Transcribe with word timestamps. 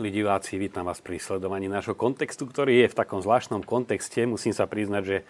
Milí 0.00 0.24
diváci, 0.24 0.56
vítam 0.56 0.88
vás 0.88 0.96
pri 1.04 1.20
sledovaní 1.20 1.68
nášho 1.68 1.92
kontextu, 1.92 2.48
ktorý 2.48 2.80
je 2.80 2.88
v 2.88 2.98
takom 3.04 3.20
zvláštnom 3.20 3.60
kontexte. 3.60 4.24
Musím 4.24 4.56
sa 4.56 4.64
priznať, 4.64 5.02
že 5.04 5.18
e, 5.20 5.24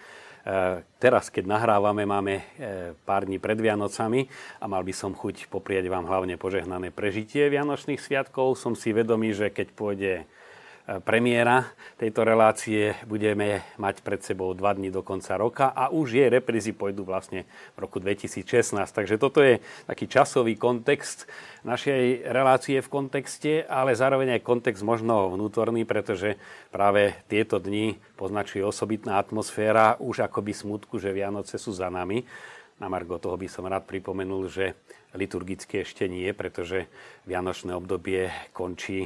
teraz, 0.95 1.27
keď 1.27 1.43
nahrávame, 1.43 2.07
máme 2.07 2.39
e, 2.39 2.43
pár 3.03 3.27
dní 3.27 3.35
pred 3.35 3.59
Vianocami 3.59 4.31
a 4.63 4.71
mal 4.71 4.87
by 4.87 4.95
som 4.95 5.11
chuť 5.11 5.51
poprieť 5.51 5.91
vám 5.91 6.07
hlavne 6.07 6.39
požehnané 6.39 6.87
prežitie 6.87 7.51
Vianočných 7.51 7.99
sviatkov. 7.99 8.55
Som 8.55 8.79
si 8.79 8.95
vedomý, 8.95 9.35
že 9.35 9.51
keď 9.51 9.75
pôjde 9.75 10.23
premiéra 10.99 11.71
tejto 11.95 12.27
relácie. 12.27 12.91
Budeme 13.07 13.63
mať 13.79 14.03
pred 14.03 14.19
sebou 14.19 14.51
dva 14.51 14.75
dní 14.75 14.91
do 14.91 14.99
konca 14.99 15.39
roka 15.39 15.71
a 15.71 15.87
už 15.87 16.19
jej 16.19 16.27
reprízy 16.27 16.75
pôjdu 16.75 17.07
vlastne 17.07 17.47
v 17.79 17.87
roku 17.87 18.03
2016. 18.03 18.75
Takže 18.91 19.15
toto 19.15 19.39
je 19.39 19.63
taký 19.87 20.11
časový 20.11 20.59
kontext 20.59 21.31
našej 21.63 22.27
relácie 22.27 22.83
v 22.83 22.91
kontexte, 22.91 23.63
ale 23.63 23.95
zároveň 23.95 24.35
aj 24.35 24.43
kontext 24.43 24.83
možno 24.83 25.31
vnútorný, 25.31 25.87
pretože 25.87 26.35
práve 26.73 27.15
tieto 27.31 27.61
dni 27.61 27.95
poznačuje 28.19 28.65
osobitná 28.65 29.15
atmosféra 29.21 29.95
už 30.03 30.27
akoby 30.27 30.51
smutku, 30.51 30.99
že 30.99 31.15
Vianoce 31.15 31.55
sú 31.55 31.71
za 31.71 31.87
nami. 31.87 32.27
Na 32.81 32.89
Margo 32.89 33.21
toho 33.21 33.37
by 33.37 33.45
som 33.45 33.69
rád 33.69 33.85
pripomenul, 33.85 34.49
že 34.49 34.73
liturgické 35.13 35.85
ešte 35.85 36.09
nie, 36.09 36.25
pretože 36.33 36.89
Vianočné 37.29 37.77
obdobie 37.77 38.33
končí, 38.57 39.05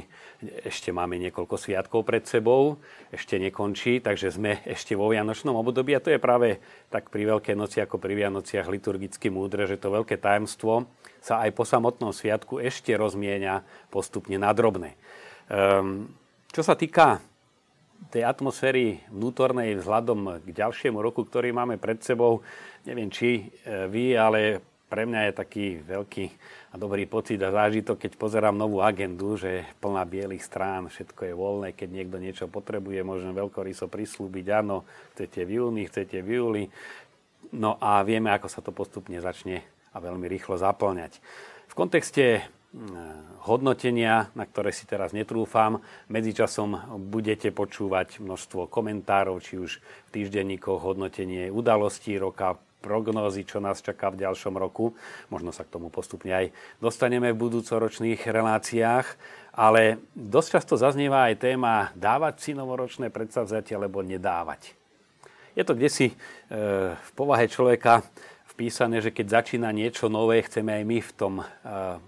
ešte 0.64 0.96
máme 0.96 1.20
niekoľko 1.20 1.60
sviatkov 1.60 2.08
pred 2.08 2.24
sebou, 2.24 2.80
ešte 3.12 3.36
nekončí, 3.36 4.00
takže 4.00 4.32
sme 4.32 4.64
ešte 4.64 4.96
vo 4.96 5.12
Vianočnom 5.12 5.60
období 5.60 5.92
a 5.92 6.00
to 6.00 6.08
je 6.08 6.16
práve 6.16 6.56
tak 6.88 7.12
pri 7.12 7.36
Veľkej 7.36 7.52
noci 7.52 7.84
ako 7.84 8.00
pri 8.00 8.16
Vianociach 8.16 8.64
liturgicky 8.64 9.28
múdre, 9.28 9.68
že 9.68 9.76
to 9.76 9.92
veľké 9.92 10.16
tajemstvo 10.24 10.88
sa 11.20 11.44
aj 11.44 11.52
po 11.52 11.68
samotnom 11.68 12.16
sviatku 12.16 12.56
ešte 12.64 12.96
rozmienia 12.96 13.60
postupne 13.92 14.40
na 14.40 14.56
drobné. 14.56 14.96
Um, 15.52 16.16
čo 16.48 16.64
sa 16.64 16.80
týka 16.80 17.20
tej 18.10 18.22
atmosféry 18.24 19.02
vnútornej 19.10 19.76
vzhľadom 19.78 20.42
k 20.44 20.48
ďalšiemu 20.54 20.98
roku, 21.02 21.26
ktorý 21.26 21.52
máme 21.52 21.76
pred 21.76 22.00
sebou, 22.00 22.40
neviem 22.86 23.10
či 23.10 23.50
e, 23.62 23.86
vy, 23.90 24.14
ale 24.14 24.62
pre 24.86 25.02
mňa 25.02 25.20
je 25.26 25.32
taký 25.34 25.66
veľký 25.82 26.26
a 26.70 26.74
dobrý 26.78 27.10
pocit 27.10 27.42
a 27.42 27.50
zážitok, 27.50 28.06
keď 28.06 28.12
pozerám 28.14 28.54
novú 28.54 28.78
agendu, 28.86 29.34
že 29.34 29.48
je 29.50 29.68
plná 29.82 30.06
bielých 30.06 30.46
strán, 30.46 30.86
všetko 30.86 31.26
je 31.26 31.34
voľné, 31.34 31.68
keď 31.74 31.88
niekto 31.90 32.16
niečo 32.22 32.46
potrebuje, 32.46 33.02
môžem 33.02 33.34
veľkoryso 33.34 33.90
prislúbiť, 33.90 34.46
áno, 34.54 34.86
chcete 35.16 35.42
v 35.42 35.50
júni, 35.58 35.82
chcete 35.90 36.22
v 36.22 36.28
júli. 36.38 36.64
No 37.50 37.78
a 37.82 38.02
vieme, 38.06 38.30
ako 38.30 38.46
sa 38.46 38.62
to 38.62 38.70
postupne 38.70 39.18
začne 39.18 39.66
a 39.90 39.98
veľmi 39.98 40.30
rýchlo 40.30 40.54
zaplňať. 40.54 41.18
V 41.66 41.74
kontexte 41.74 42.46
hodnotenia, 43.46 44.28
na 44.36 44.44
ktoré 44.44 44.74
si 44.74 44.84
teraz 44.84 45.14
netrúfam. 45.16 45.80
Medzičasom 46.12 46.98
budete 47.08 47.54
počúvať 47.54 48.20
množstvo 48.20 48.68
komentárov, 48.68 49.40
či 49.40 49.56
už 49.56 49.80
v 49.80 50.08
týždenníkoch 50.12 50.82
hodnotenie 50.82 51.48
udalostí 51.48 52.18
roka, 52.20 52.58
prognózy, 52.86 53.42
čo 53.42 53.58
nás 53.58 53.82
čaká 53.82 54.14
v 54.14 54.22
ďalšom 54.22 54.54
roku. 54.54 54.94
Možno 55.26 55.50
sa 55.50 55.66
k 55.66 55.74
tomu 55.74 55.90
postupne 55.90 56.30
aj 56.30 56.46
dostaneme 56.78 57.34
v 57.34 57.40
budúcoročných 57.42 58.22
reláciách. 58.22 59.06
Ale 59.56 59.98
dosť 60.12 60.48
často 60.60 60.74
zaznieva 60.76 61.26
aj 61.26 61.40
téma 61.42 61.90
dávať 61.96 62.34
si 62.44 62.50
novoročné 62.52 63.08
predsavzatia, 63.08 63.80
alebo 63.80 64.04
nedávať. 64.04 64.76
Je 65.56 65.64
to 65.64 65.72
kde 65.72 65.88
si 65.88 66.06
e, 66.12 66.14
v 66.92 67.10
povahe 67.16 67.48
človeka 67.48 68.04
vpísané, 68.56 69.04
že 69.04 69.12
keď 69.12 69.44
začína 69.44 69.68
niečo 69.68 70.08
nové, 70.08 70.40
chceme 70.40 70.72
aj 70.80 70.84
my 70.88 70.98
v 71.04 71.12
tom, 71.12 71.34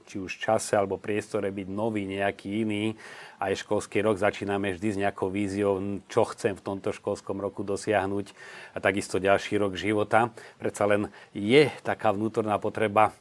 či 0.09 0.17
už 0.17 0.41
čase 0.41 0.73
alebo 0.73 0.97
priestore 0.97 1.53
byť 1.53 1.69
nový, 1.69 2.09
nejaký 2.09 2.65
iný 2.65 2.97
aj 3.37 3.69
školský 3.69 4.01
rok 4.01 4.17
začíname 4.17 4.73
vždy 4.73 4.89
s 4.89 5.01
nejakou 5.05 5.29
víziou, 5.29 5.77
čo 6.09 6.25
chcem 6.33 6.57
v 6.57 6.65
tomto 6.65 6.97
školskom 6.97 7.37
roku 7.37 7.61
dosiahnuť 7.63 8.33
a 8.73 8.81
takisto 8.81 9.21
ďalší 9.21 9.61
rok 9.61 9.77
života. 9.77 10.33
Predsa 10.57 10.89
len 10.89 11.13
je 11.37 11.69
taká 11.85 12.17
vnútorná 12.17 12.57
potreba 12.57 13.13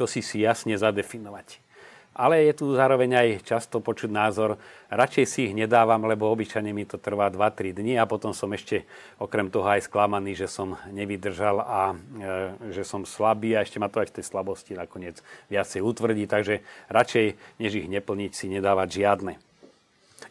čo 0.00 0.08
si 0.08 0.22
si 0.24 0.40
jasne 0.40 0.78
zadefinovať. 0.78 1.69
Ale 2.10 2.42
je 2.42 2.58
tu 2.58 2.74
zároveň 2.74 3.10
aj 3.14 3.28
často 3.46 3.78
počuť 3.78 4.10
názor, 4.10 4.58
radšej 4.90 5.24
si 5.30 5.40
ich 5.46 5.54
nedávam, 5.54 6.02
lebo 6.10 6.26
obyčajne 6.26 6.74
mi 6.74 6.82
to 6.82 6.98
trvá 6.98 7.30
2-3 7.30 7.70
dní 7.70 7.94
a 7.96 8.04
potom 8.10 8.34
som 8.34 8.50
ešte 8.50 8.82
okrem 9.22 9.46
toho 9.46 9.64
aj 9.70 9.86
sklamaný, 9.86 10.34
že 10.34 10.50
som 10.50 10.74
nevydržal 10.90 11.62
a 11.62 11.94
e, 11.94 12.74
že 12.74 12.82
som 12.82 13.06
slabý 13.06 13.54
a 13.54 13.62
ešte 13.62 13.78
ma 13.78 13.86
to 13.86 14.02
aj 14.02 14.10
v 14.10 14.14
tej 14.18 14.24
slabosti 14.26 14.74
nakoniec 14.74 15.22
viacej 15.48 15.80
utvrdí. 15.86 16.26
Takže 16.26 16.66
radšej, 16.90 17.26
než 17.62 17.72
ich 17.78 17.86
neplniť, 17.86 18.30
si 18.34 18.50
nedávať 18.50 18.88
žiadne. 18.90 19.38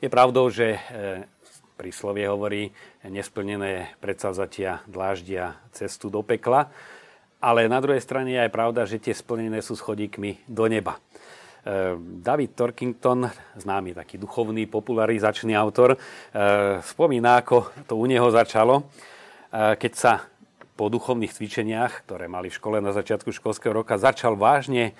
Je 0.04 0.12
pravdou, 0.12 0.52
že 0.52 0.76
e, 0.76 0.80
príslovie 1.80 2.28
hovorí, 2.28 2.76
nesplnené 3.08 3.96
predsavzatia 4.04 4.84
dláždia 4.84 5.56
cestu 5.72 6.12
do 6.12 6.20
pekla, 6.20 6.68
ale 7.40 7.72
na 7.72 7.80
druhej 7.80 8.04
strane 8.04 8.36
je 8.36 8.44
aj 8.44 8.52
pravda, 8.52 8.84
že 8.84 9.00
tie 9.00 9.16
splnené 9.16 9.64
sú 9.64 9.80
schodíkmi 9.80 10.44
do 10.52 10.68
neba. 10.68 11.00
E, 11.66 11.96
David 12.00 12.56
Torkington, 12.56 13.28
známy 13.60 13.94
taký 13.98 14.16
duchovný, 14.16 14.66
popularizačný 14.72 15.56
autor, 15.56 15.96
e, 15.96 15.98
spomína, 16.80 17.44
ako 17.44 17.72
to 17.86 18.00
u 18.00 18.06
neho 18.08 18.28
začalo, 18.32 18.88
keď 19.50 19.94
sa 19.98 20.30
po 20.78 20.94
duchovných 20.94 21.34
cvičeniach, 21.34 22.06
ktoré 22.06 22.30
mali 22.30 22.54
v 22.54 22.58
škole 22.62 22.78
na 22.78 22.94
začiatku 22.94 23.34
školského 23.34 23.74
roka, 23.74 23.98
začal 23.98 24.38
vážne 24.38 24.94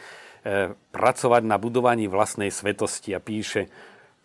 pracovať 0.90 1.46
na 1.46 1.62
budovaní 1.62 2.10
vlastnej 2.10 2.50
svetosti 2.50 3.14
a 3.14 3.22
píše, 3.22 3.70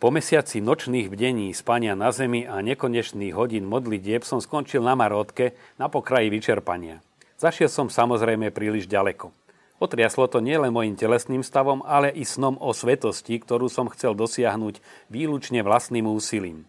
po 0.04 0.08
mesiaci 0.12 0.60
nočných 0.60 1.08
bdení, 1.08 1.52
spania 1.56 1.96
na 1.96 2.12
zemi 2.12 2.44
a 2.44 2.60
nekonečných 2.60 3.32
hodín 3.32 3.64
modlitieb 3.64 4.20
som 4.20 4.42
skončil 4.42 4.84
na 4.84 4.92
Marotke 4.92 5.56
na 5.80 5.88
pokraji 5.88 6.28
vyčerpania. 6.28 7.00
Zašiel 7.40 7.72
som 7.72 7.88
samozrejme 7.88 8.52
príliš 8.52 8.84
ďaleko. 8.84 9.43
Otriaslo 9.84 10.24
to 10.32 10.40
nielen 10.40 10.72
mojim 10.72 10.96
telesným 10.96 11.44
stavom, 11.44 11.84
ale 11.84 12.08
i 12.08 12.24
snom 12.24 12.56
o 12.56 12.72
svetosti, 12.72 13.36
ktorú 13.36 13.68
som 13.68 13.92
chcel 13.92 14.16
dosiahnuť 14.16 14.80
výlučne 15.12 15.60
vlastným 15.60 16.08
úsilím. 16.08 16.64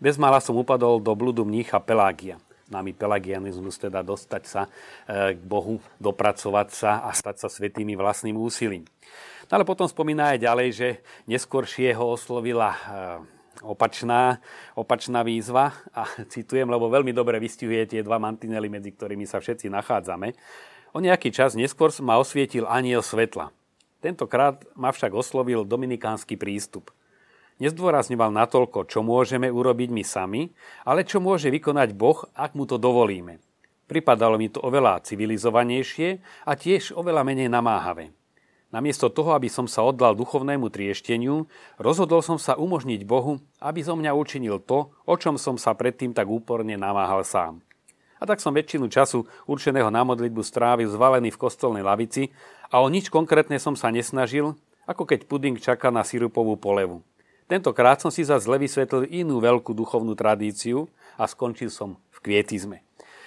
Bezmala 0.00 0.40
som 0.40 0.56
upadol 0.56 1.04
do 1.04 1.12
bludu 1.12 1.44
mnícha 1.44 1.76
Pelágia. 1.84 2.40
Námi 2.72 2.96
pelagianizmus 2.96 3.76
teda 3.78 4.00
dostať 4.00 4.42
sa 4.48 4.66
e, 4.66 4.70
k 5.36 5.40
Bohu, 5.44 5.78
dopracovať 6.00 6.68
sa 6.72 6.92
a 7.04 7.12
stať 7.12 7.44
sa 7.44 7.48
svetými 7.52 7.94
vlastným 7.94 8.34
úsilím. 8.34 8.88
No 9.46 9.52
ale 9.60 9.68
potom 9.68 9.86
spomína 9.86 10.34
aj 10.34 10.38
ďalej, 10.42 10.68
že 10.74 10.88
neskôršie 11.30 11.94
ho 11.94 12.10
oslovila 12.18 12.74
eh, 12.74 12.80
opačná, 13.62 14.42
opačná 14.74 15.22
výzva 15.22 15.70
a 15.94 16.08
citujem, 16.26 16.66
lebo 16.66 16.90
veľmi 16.90 17.14
dobre 17.14 17.38
vystihuje 17.38 17.86
tie 17.86 18.00
dva 18.02 18.18
mantinely, 18.18 18.66
medzi 18.66 18.90
ktorými 18.90 19.22
sa 19.28 19.38
všetci 19.38 19.70
nachádzame. 19.70 20.34
O 20.94 21.02
nejaký 21.02 21.34
čas 21.34 21.58
neskôr 21.58 21.90
ma 22.04 22.20
osvietil 22.20 22.68
aniel 22.68 23.02
svetla. 23.02 23.50
Tentokrát 24.04 24.62
ma 24.78 24.92
však 24.92 25.10
oslovil 25.16 25.66
dominikánsky 25.66 26.38
prístup. 26.38 26.92
Nezdôrazňoval 27.56 28.36
natoľko, 28.36 28.84
čo 28.84 29.00
môžeme 29.00 29.48
urobiť 29.48 29.88
my 29.88 30.04
sami, 30.04 30.52
ale 30.84 31.08
čo 31.08 31.24
môže 31.24 31.48
vykonať 31.48 31.96
Boh, 31.96 32.28
ak 32.36 32.52
mu 32.52 32.68
to 32.68 32.76
dovolíme. 32.76 33.40
Pripadalo 33.88 34.36
mi 34.36 34.52
to 34.52 34.60
oveľa 34.60 35.00
civilizovanejšie 35.06 36.20
a 36.44 36.52
tiež 36.52 36.92
oveľa 36.92 37.22
menej 37.24 37.48
namáhavé. 37.48 38.12
Namiesto 38.74 39.08
toho, 39.08 39.32
aby 39.32 39.46
som 39.46 39.70
sa 39.70 39.86
oddal 39.86 40.18
duchovnému 40.18 40.68
triešteniu, 40.68 41.46
rozhodol 41.80 42.20
som 42.20 42.36
sa 42.36 42.58
umožniť 42.58 43.06
Bohu, 43.06 43.40
aby 43.62 43.80
zo 43.80 43.94
mňa 43.94 44.12
učinil 44.12 44.58
to, 44.60 44.90
o 45.06 45.14
čom 45.16 45.38
som 45.38 45.56
sa 45.56 45.72
predtým 45.72 46.12
tak 46.12 46.26
úporne 46.26 46.74
namáhal 46.74 47.22
sám. 47.22 47.62
A 48.16 48.24
tak 48.24 48.40
som 48.40 48.56
väčšinu 48.56 48.88
času 48.88 49.28
určeného 49.44 49.92
na 49.92 50.00
modlitbu 50.04 50.40
strávil 50.40 50.88
zvalený 50.88 51.34
v 51.34 51.40
kostolnej 51.40 51.84
lavici 51.84 52.32
a 52.72 52.80
o 52.80 52.88
nič 52.88 53.12
konkrétne 53.12 53.60
som 53.60 53.76
sa 53.76 53.92
nesnažil, 53.92 54.56
ako 54.88 55.04
keď 55.04 55.28
puding 55.28 55.56
čaká 55.60 55.92
na 55.92 56.06
sirupovú 56.06 56.56
polevu. 56.56 57.04
Tentokrát 57.46 58.02
som 58.02 58.10
si 58.10 58.26
za 58.26 58.40
zle 58.42 58.58
vysvetlil 58.58 59.06
inú 59.06 59.38
veľkú 59.38 59.70
duchovnú 59.70 60.18
tradíciu 60.18 60.90
a 61.14 61.30
skončil 61.30 61.70
som 61.70 61.94
v 62.10 62.18
kvietizme. 62.18 62.82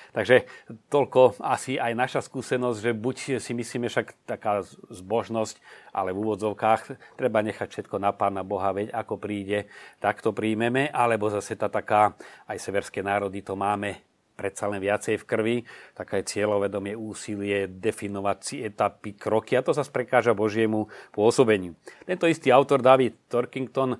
Takže 0.10 0.50
toľko 0.90 1.38
asi 1.38 1.78
aj 1.78 1.94
naša 1.94 2.22
skúsenosť, 2.26 2.80
že 2.82 2.92
buď 2.98 3.16
si 3.38 3.54
myslíme 3.54 3.94
však 3.94 4.26
taká 4.26 4.66
zbožnosť, 4.90 5.62
ale 5.94 6.18
v 6.18 6.26
úvodzovkách 6.26 7.14
treba 7.14 7.46
nechať 7.46 7.70
všetko 7.70 8.02
na 8.02 8.10
Pána 8.10 8.42
Boha, 8.42 8.74
veď 8.74 8.90
ako 8.90 9.22
príde, 9.22 9.70
tak 10.02 10.26
to 10.26 10.34
príjmeme, 10.34 10.90
alebo 10.90 11.30
zase 11.30 11.54
tá 11.54 11.70
taká, 11.70 12.18
aj 12.50 12.58
severské 12.58 13.06
národy 13.06 13.46
to 13.46 13.54
máme 13.54 14.02
predsa 14.40 14.72
len 14.72 14.80
viacej 14.80 15.20
v 15.20 15.28
krvi, 15.28 15.56
také 15.92 16.24
cieľovedomie 16.24 16.96
úsilie 16.96 17.68
definovať 17.68 18.38
si 18.40 18.64
etapy, 18.64 19.20
kroky 19.20 19.60
a 19.60 19.66
to 19.68 19.76
sa 19.76 19.84
prekáža 19.84 20.32
Božiemu 20.32 20.88
pôsobeniu. 21.12 21.76
Tento 22.08 22.24
istý 22.24 22.56
autor 22.56 22.80
David 22.80 23.20
Torkington 23.28 24.00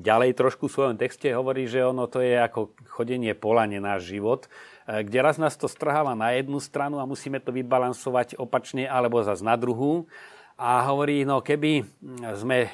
ďalej 0.00 0.32
trošku 0.32 0.72
v 0.72 0.74
svojom 0.80 0.96
texte 0.96 1.28
hovorí, 1.36 1.68
že 1.68 1.84
ono 1.84 2.08
to 2.08 2.24
je 2.24 2.40
ako 2.40 2.72
chodenie 2.88 3.36
pola, 3.36 3.68
nie 3.68 3.84
náš 3.84 4.08
život, 4.08 4.48
e, 4.88 5.04
kde 5.04 5.18
raz 5.20 5.36
nás 5.36 5.52
to 5.60 5.68
strháva 5.68 6.16
na 6.16 6.32
jednu 6.32 6.56
stranu 6.56 6.96
a 6.96 7.04
musíme 7.04 7.36
to 7.44 7.52
vybalansovať 7.52 8.40
opačne 8.40 8.88
alebo 8.88 9.20
zase 9.20 9.44
na 9.44 9.60
druhú. 9.60 10.08
A 10.56 10.88
hovorí, 10.88 11.28
no 11.28 11.44
keby 11.44 11.84
sme 12.32 12.72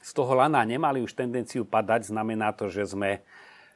z 0.00 0.10
toho 0.16 0.32
lana 0.32 0.64
nemali 0.64 1.04
už 1.04 1.12
tendenciu 1.12 1.68
padať, 1.68 2.08
znamená 2.08 2.56
to, 2.56 2.72
že 2.72 2.96
sme 2.96 3.20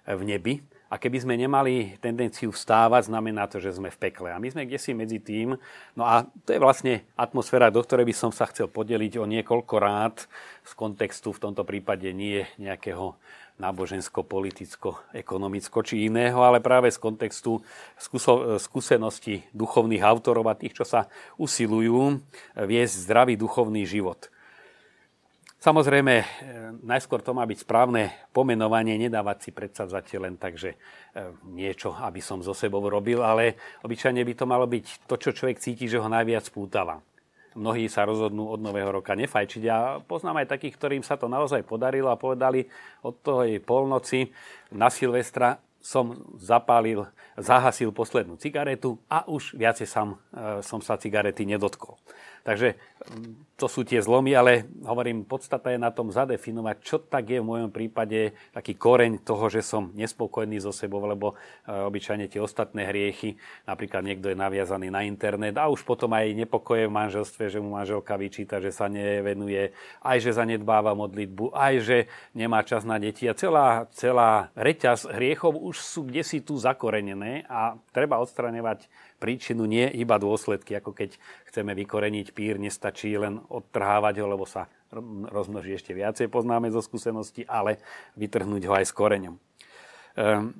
v 0.09 0.23
nebi. 0.25 0.65
A 0.94 1.02
keby 1.02 1.26
sme 1.26 1.35
nemali 1.35 1.99
tendenciu 1.99 2.55
vstávať, 2.55 3.11
znamená 3.11 3.50
to, 3.50 3.58
že 3.58 3.75
sme 3.75 3.91
v 3.91 3.99
pekle. 3.99 4.31
A 4.31 4.38
my 4.38 4.46
sme 4.46 4.62
kde 4.62 4.79
si 4.79 4.94
medzi 4.94 5.19
tým. 5.19 5.58
No 5.99 6.06
a 6.06 6.23
to 6.46 6.55
je 6.55 6.62
vlastne 6.62 7.02
atmosféra, 7.19 7.75
do 7.75 7.82
ktorej 7.82 8.06
by 8.06 8.14
som 8.14 8.31
sa 8.31 8.46
chcel 8.46 8.70
podeliť 8.70 9.19
o 9.19 9.26
niekoľko 9.26 9.75
rád 9.82 10.23
z 10.62 10.73
kontextu, 10.79 11.35
v 11.35 11.43
tomto 11.50 11.67
prípade 11.67 12.06
nie 12.14 12.46
nejakého 12.62 13.19
nábožensko, 13.58 14.23
politicko, 14.23 15.02
ekonomicko 15.11 15.82
či 15.82 16.11
iného, 16.11 16.43
ale 16.43 16.62
práve 16.62 16.91
z 16.91 16.99
kontextu 17.02 17.62
skúsenosti 18.58 19.46
duchovných 19.50 20.02
autorov 20.02 20.46
a 20.50 20.58
tých, 20.58 20.79
čo 20.79 20.87
sa 20.87 21.11
usilujú 21.38 22.23
viesť 22.55 22.94
zdravý 23.02 23.35
duchovný 23.35 23.82
život. 23.82 24.31
Samozrejme, 25.65 26.15
e, 26.21 26.27
najskôr 26.85 27.25
to 27.25 27.33
má 27.33 27.49
byť 27.49 27.65
správne 27.65 28.13
pomenovanie, 28.37 29.01
nedávať 29.01 29.49
si 29.49 29.51
predsavzatie 29.57 30.21
len 30.21 30.37
tak, 30.37 30.61
že 30.61 30.77
e, 30.77 31.33
niečo, 31.57 31.97
aby 32.05 32.21
som 32.21 32.45
zo 32.45 32.53
sebou 32.53 32.85
robil, 32.85 33.25
ale 33.25 33.57
obyčajne 33.81 34.21
by 34.29 34.35
to 34.37 34.45
malo 34.45 34.69
byť 34.69 35.09
to, 35.09 35.17
čo 35.17 35.33
človek 35.33 35.57
cíti, 35.57 35.89
že 35.89 35.97
ho 35.97 36.05
najviac 36.05 36.45
pútava. 36.53 37.01
Mnohí 37.57 37.89
sa 37.89 38.05
rozhodnú 38.05 38.53
od 38.53 38.61
nového 38.61 38.93
roka 38.93 39.17
nefajčiť 39.17 39.65
a 39.73 40.05
poznám 40.05 40.45
aj 40.45 40.53
takých, 40.53 40.77
ktorým 40.77 41.01
sa 41.01 41.17
to 41.17 41.33
naozaj 41.33 41.65
podarilo 41.65 42.13
a 42.13 42.21
povedali 42.21 42.69
od 43.01 43.25
toho 43.25 43.49
polnoci 43.65 44.29
na 44.69 44.93
Silvestra 44.93 45.57
som 45.85 46.17
zapálil, 46.41 47.09
zahasil 47.41 47.89
poslednú 47.89 48.37
cigaretu 48.37 49.01
a 49.09 49.25
už 49.29 49.57
viacej 49.57 49.89
som, 49.89 50.21
e, 50.29 50.61
som 50.61 50.85
sa 50.85 51.01
cigarety 51.01 51.49
nedotkol. 51.49 51.97
Takže 52.44 52.76
to 53.55 53.67
sú 53.70 53.87
tie 53.88 54.02
zlomy, 54.05 54.37
ale 54.37 54.69
hovorím, 54.85 55.25
podstata 55.25 55.73
je 55.73 55.81
na 55.81 55.88
tom 55.88 56.12
zadefinovať, 56.12 56.76
čo 56.85 57.00
tak 57.00 57.32
je 57.32 57.38
v 57.41 57.49
mojom 57.49 57.70
prípade 57.73 58.37
taký 58.52 58.76
koreň 58.76 59.25
toho, 59.25 59.49
že 59.49 59.64
som 59.64 59.94
nespokojný 59.96 60.61
so 60.61 60.69
sebou, 60.75 61.00
lebo 61.06 61.32
e, 61.32 61.70
obyčajne 61.70 62.29
tie 62.29 62.43
ostatné 62.43 62.85
hriechy, 62.91 63.38
napríklad 63.64 64.05
niekto 64.05 64.29
je 64.29 64.37
naviazaný 64.37 64.93
na 64.93 65.06
internet 65.06 65.56
a 65.56 65.70
už 65.70 65.87
potom 65.87 66.12
aj 66.12 66.35
nepokoje 66.35 66.91
v 66.91 66.96
manželstve, 66.99 67.44
že 67.49 67.62
mu 67.62 67.79
manželka 67.79 68.19
vyčíta, 68.19 68.58
že 68.58 68.75
sa 68.75 68.91
nevenuje, 68.91 69.70
aj 70.02 70.19
že 70.19 70.37
zanedbáva 70.37 70.93
modlitbu, 70.93 71.55
aj 71.55 71.75
že 71.81 71.99
nemá 72.37 72.61
čas 72.67 72.82
na 72.82 72.99
deti 72.99 73.25
a 73.31 73.38
celá, 73.38 73.87
celá 73.94 74.52
reťaz 74.58 75.08
hriechov 75.14 75.56
už 75.56 75.79
sú 75.79 76.05
kde 76.11 76.26
si 76.26 76.43
tu 76.43 76.58
zakorenené 76.58 77.46
a 77.49 77.79
treba 77.94 78.20
odstraňovať 78.20 78.91
príčinu, 79.19 79.65
nie 79.65 79.89
iba 79.95 80.21
dôsledky, 80.21 80.77
ako 80.77 80.93
keď 80.93 81.17
chceme 81.51 81.73
vykoreniť 81.73 82.27
pír, 82.35 82.61
nestačí 82.61 83.15
len 83.17 83.41
odtrhávať 83.49 84.21
ho, 84.21 84.27
lebo 84.29 84.45
sa 84.45 84.69
rozmnoží 85.31 85.75
ešte 85.75 85.97
viacej, 85.97 86.31
poznáme 86.31 86.71
zo 86.71 86.85
skúsenosti, 86.85 87.43
ale 87.49 87.83
vytrhnúť 88.15 88.63
ho 88.71 88.73
aj 88.79 88.87
s 88.87 88.93
koreňom. 88.95 89.35
Ehm, 90.15 90.55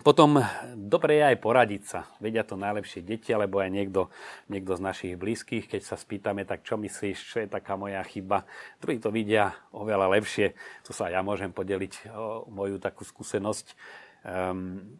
potom 0.00 0.40
dobre 0.72 1.20
je 1.20 1.24
aj 1.28 1.36
poradiť 1.44 1.82
sa. 1.84 2.00
Vedia 2.24 2.40
to 2.40 2.56
najlepšie 2.56 3.04
deti, 3.04 3.36
alebo 3.36 3.60
aj 3.60 3.68
niekto, 3.68 4.08
niekto 4.48 4.72
z 4.72 4.80
našich 4.80 5.14
blízkych, 5.20 5.68
keď 5.68 5.82
sa 5.84 6.00
spýtame, 6.00 6.48
tak 6.48 6.64
čo 6.64 6.80
myslíš, 6.80 7.18
čo 7.20 7.36
je 7.44 7.48
taká 7.48 7.76
moja 7.76 8.00
chyba. 8.08 8.48
Druhí 8.80 8.96
to 8.96 9.12
vidia 9.12 9.52
oveľa 9.76 10.08
lepšie. 10.16 10.56
Tu 10.88 10.90
sa 10.96 11.12
ja 11.12 11.20
môžem 11.20 11.52
podeliť 11.52 12.16
o 12.16 12.48
moju 12.48 12.80
takú 12.80 13.04
skúsenosť. 13.04 13.76
Um, 14.24 14.96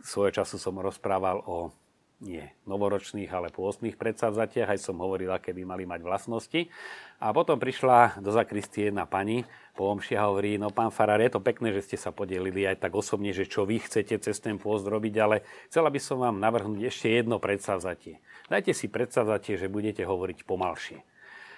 svojho 0.00 0.32
času 0.32 0.56
som 0.56 0.80
rozprával 0.80 1.44
o 1.44 1.68
nie 2.18 2.42
novoročných, 2.66 3.30
ale 3.30 3.54
pôstnych 3.54 3.94
predsavzatiach, 3.94 4.74
aj 4.74 4.82
som 4.82 4.98
hovoril, 4.98 5.30
aké 5.30 5.54
by 5.54 5.62
mali 5.62 5.84
mať 5.86 6.02
vlastnosti. 6.02 6.66
A 7.22 7.30
potom 7.30 7.58
prišla 7.58 8.18
do 8.18 8.34
zakristie 8.34 8.90
jedna 8.90 9.06
pani 9.06 9.46
po 9.78 9.90
omši 9.94 10.18
a 10.18 10.26
hovorí, 10.26 10.58
no 10.58 10.74
pán 10.74 10.90
Farár, 10.90 11.22
je 11.22 11.30
to 11.30 11.38
pekné, 11.38 11.70
že 11.70 11.86
ste 11.86 11.96
sa 11.98 12.10
podelili 12.10 12.66
aj 12.66 12.82
tak 12.82 12.94
osobne, 12.98 13.30
že 13.30 13.46
čo 13.46 13.62
vy 13.62 13.78
chcete 13.78 14.18
cez 14.18 14.36
ten 14.42 14.58
pôst 14.58 14.86
robiť, 14.86 15.14
ale 15.22 15.46
chcela 15.70 15.90
by 15.90 16.00
som 16.02 16.18
vám 16.18 16.42
navrhnúť 16.42 16.90
ešte 16.90 17.06
jedno 17.10 17.38
predsavzatie. 17.38 18.18
Dajte 18.50 18.74
si 18.74 18.90
predsavzatie, 18.90 19.54
že 19.54 19.70
budete 19.70 20.02
hovoriť 20.02 20.42
pomalšie. 20.42 20.98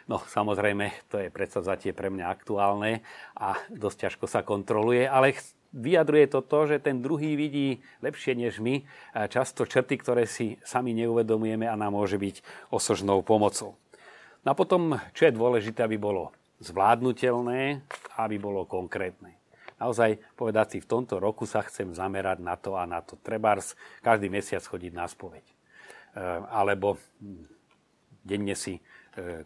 No 0.09 0.21
samozrejme, 0.21 1.07
to 1.09 1.23
je 1.23 1.33
predsavzatie 1.33 1.95
pre 1.95 2.11
mňa 2.11 2.27
aktuálne 2.29 3.01
a 3.39 3.57
dosť 3.71 4.09
ťažko 4.09 4.27
sa 4.27 4.41
kontroluje, 4.43 5.07
ale 5.07 5.39
vyjadruje 5.71 6.27
to 6.31 6.41
to, 6.43 6.61
že 6.67 6.83
ten 6.83 7.03
druhý 7.03 7.39
vidí 7.39 7.83
lepšie 8.03 8.35
než 8.35 8.59
my 8.59 8.83
často 9.31 9.67
črty, 9.67 9.99
ktoré 10.03 10.27
si 10.27 10.59
sami 10.67 10.95
neuvedomujeme 10.95 11.67
a 11.67 11.79
nám 11.79 11.95
môže 11.95 12.19
byť 12.19 12.43
osožnou 12.75 13.23
pomocou. 13.23 13.79
No 14.43 14.53
a 14.53 14.59
potom, 14.59 14.99
čo 15.15 15.29
je 15.29 15.37
dôležité, 15.37 15.85
aby 15.85 16.01
bolo 16.01 16.35
zvládnutelné 16.61 17.85
aby 18.21 18.37
bolo 18.37 18.69
konkrétne. 18.69 19.37
Naozaj 19.81 20.21
povedať 20.37 20.77
si, 20.77 20.79
v 20.85 20.91
tomto 20.91 21.17
roku 21.17 21.49
sa 21.49 21.65
chcem 21.65 21.89
zamerať 21.97 22.45
na 22.45 22.53
to 22.61 22.77
a 22.77 22.85
na 22.85 23.01
to. 23.01 23.17
Trebárs 23.17 23.73
každý 24.05 24.29
mesiac 24.29 24.61
chodiť 24.61 24.93
na 24.93 25.09
spoveď. 25.09 25.41
E, 25.41 25.55
alebo 26.53 27.01
hm, 27.25 27.49
denne 28.21 28.53
si 28.53 28.85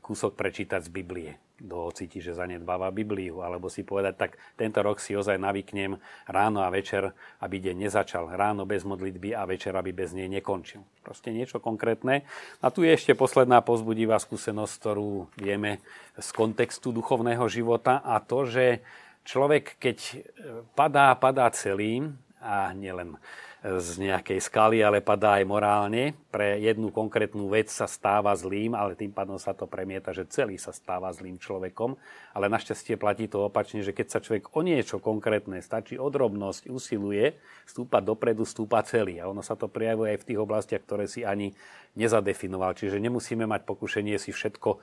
kúsok 0.00 0.36
prečítať 0.36 0.84
z 0.84 0.90
Biblie 0.92 1.32
kto 1.54 1.94
cíti, 1.94 2.18
že 2.18 2.34
zanedbáva 2.34 2.90
Bibliu, 2.90 3.40
alebo 3.46 3.70
si 3.70 3.86
povedať, 3.86 4.14
tak 4.18 4.30
tento 4.58 4.82
rok 4.82 4.98
si 4.98 5.14
ozaj 5.14 5.38
navyknem 5.38 5.96
ráno 6.26 6.66
a 6.66 6.68
večer, 6.68 7.14
aby 7.38 7.62
deň 7.62 7.86
nezačal. 7.86 8.26
Ráno 8.34 8.66
bez 8.66 8.82
modlitby 8.82 9.38
a 9.38 9.46
večer, 9.46 9.70
aby 9.78 9.94
bez 9.94 10.10
nej 10.12 10.26
nekončil. 10.26 10.82
Proste 11.06 11.30
niečo 11.30 11.62
konkrétne. 11.62 12.26
A 12.58 12.66
tu 12.74 12.82
je 12.82 12.90
ešte 12.90 13.14
posledná 13.14 13.62
pozbudivá 13.62 14.18
skúsenosť, 14.18 14.74
ktorú 14.82 15.30
vieme 15.38 15.78
z 16.18 16.28
kontextu 16.34 16.90
duchovného 16.90 17.46
života 17.46 18.02
a 18.02 18.18
to, 18.18 18.50
že 18.50 18.82
človek, 19.22 19.78
keď 19.78 20.26
padá, 20.74 21.14
padá 21.14 21.48
celým 21.54 22.18
a 22.42 22.74
nielen 22.74 23.16
z 23.64 23.96
nejakej 23.96 24.44
skaly, 24.44 24.84
ale 24.84 25.00
padá 25.00 25.40
aj 25.40 25.44
morálne. 25.48 26.12
Pre 26.34 26.58
jednu 26.58 26.90
konkrétnu 26.90 27.46
vec 27.46 27.70
sa 27.70 27.86
stáva 27.86 28.34
zlým, 28.34 28.74
ale 28.74 28.98
tým 28.98 29.14
pádom 29.14 29.38
sa 29.38 29.54
to 29.54 29.70
premieta, 29.70 30.10
že 30.10 30.26
celý 30.26 30.58
sa 30.58 30.74
stáva 30.74 31.06
zlým 31.14 31.38
človekom. 31.38 31.94
Ale 32.34 32.50
našťastie 32.50 32.98
platí 32.98 33.30
to 33.30 33.46
opačne, 33.46 33.86
že 33.86 33.94
keď 33.94 34.06
sa 34.10 34.18
človek 34.18 34.50
o 34.50 34.66
niečo 34.66 34.98
konkrétne 34.98 35.62
stačí 35.62 35.94
o 35.94 36.10
drobnosť, 36.10 36.66
usiluje, 36.66 37.38
stúpa 37.70 38.02
dopredu, 38.02 38.42
stúpa 38.42 38.82
celý. 38.82 39.22
A 39.22 39.30
ono 39.30 39.46
sa 39.46 39.54
to 39.54 39.70
prejavuje 39.70 40.10
aj 40.10 40.26
v 40.26 40.28
tých 40.34 40.42
oblastiach, 40.42 40.82
ktoré 40.82 41.06
si 41.06 41.22
ani 41.22 41.54
nezadefinoval. 41.94 42.74
Čiže 42.74 42.98
nemusíme 42.98 43.46
mať 43.46 43.62
pokušenie 43.62 44.18
si 44.18 44.34
všetko 44.34 44.70
e, 44.74 44.78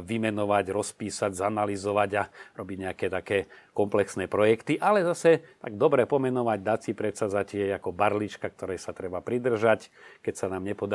vymenovať, 0.00 0.64
rozpísať, 0.72 1.36
zanalizovať 1.36 2.10
a 2.16 2.24
robiť 2.56 2.78
nejaké 2.80 3.06
také 3.12 3.44
komplexné 3.76 4.24
projekty, 4.24 4.80
ale 4.80 5.04
zase 5.04 5.44
tak 5.60 5.76
dobre 5.76 6.08
pomenovať, 6.08 6.58
dať 6.64 6.80
si 6.80 6.92
predsazatie 6.96 7.68
ako 7.76 7.92
barlička, 7.92 8.48
ktorej 8.48 8.80
sa 8.80 8.96
treba 8.96 9.20
pridržať. 9.20 9.92
Keď 10.24 10.34
sa 10.34 10.46
nám 10.48 10.64
nepodarí, 10.64 10.85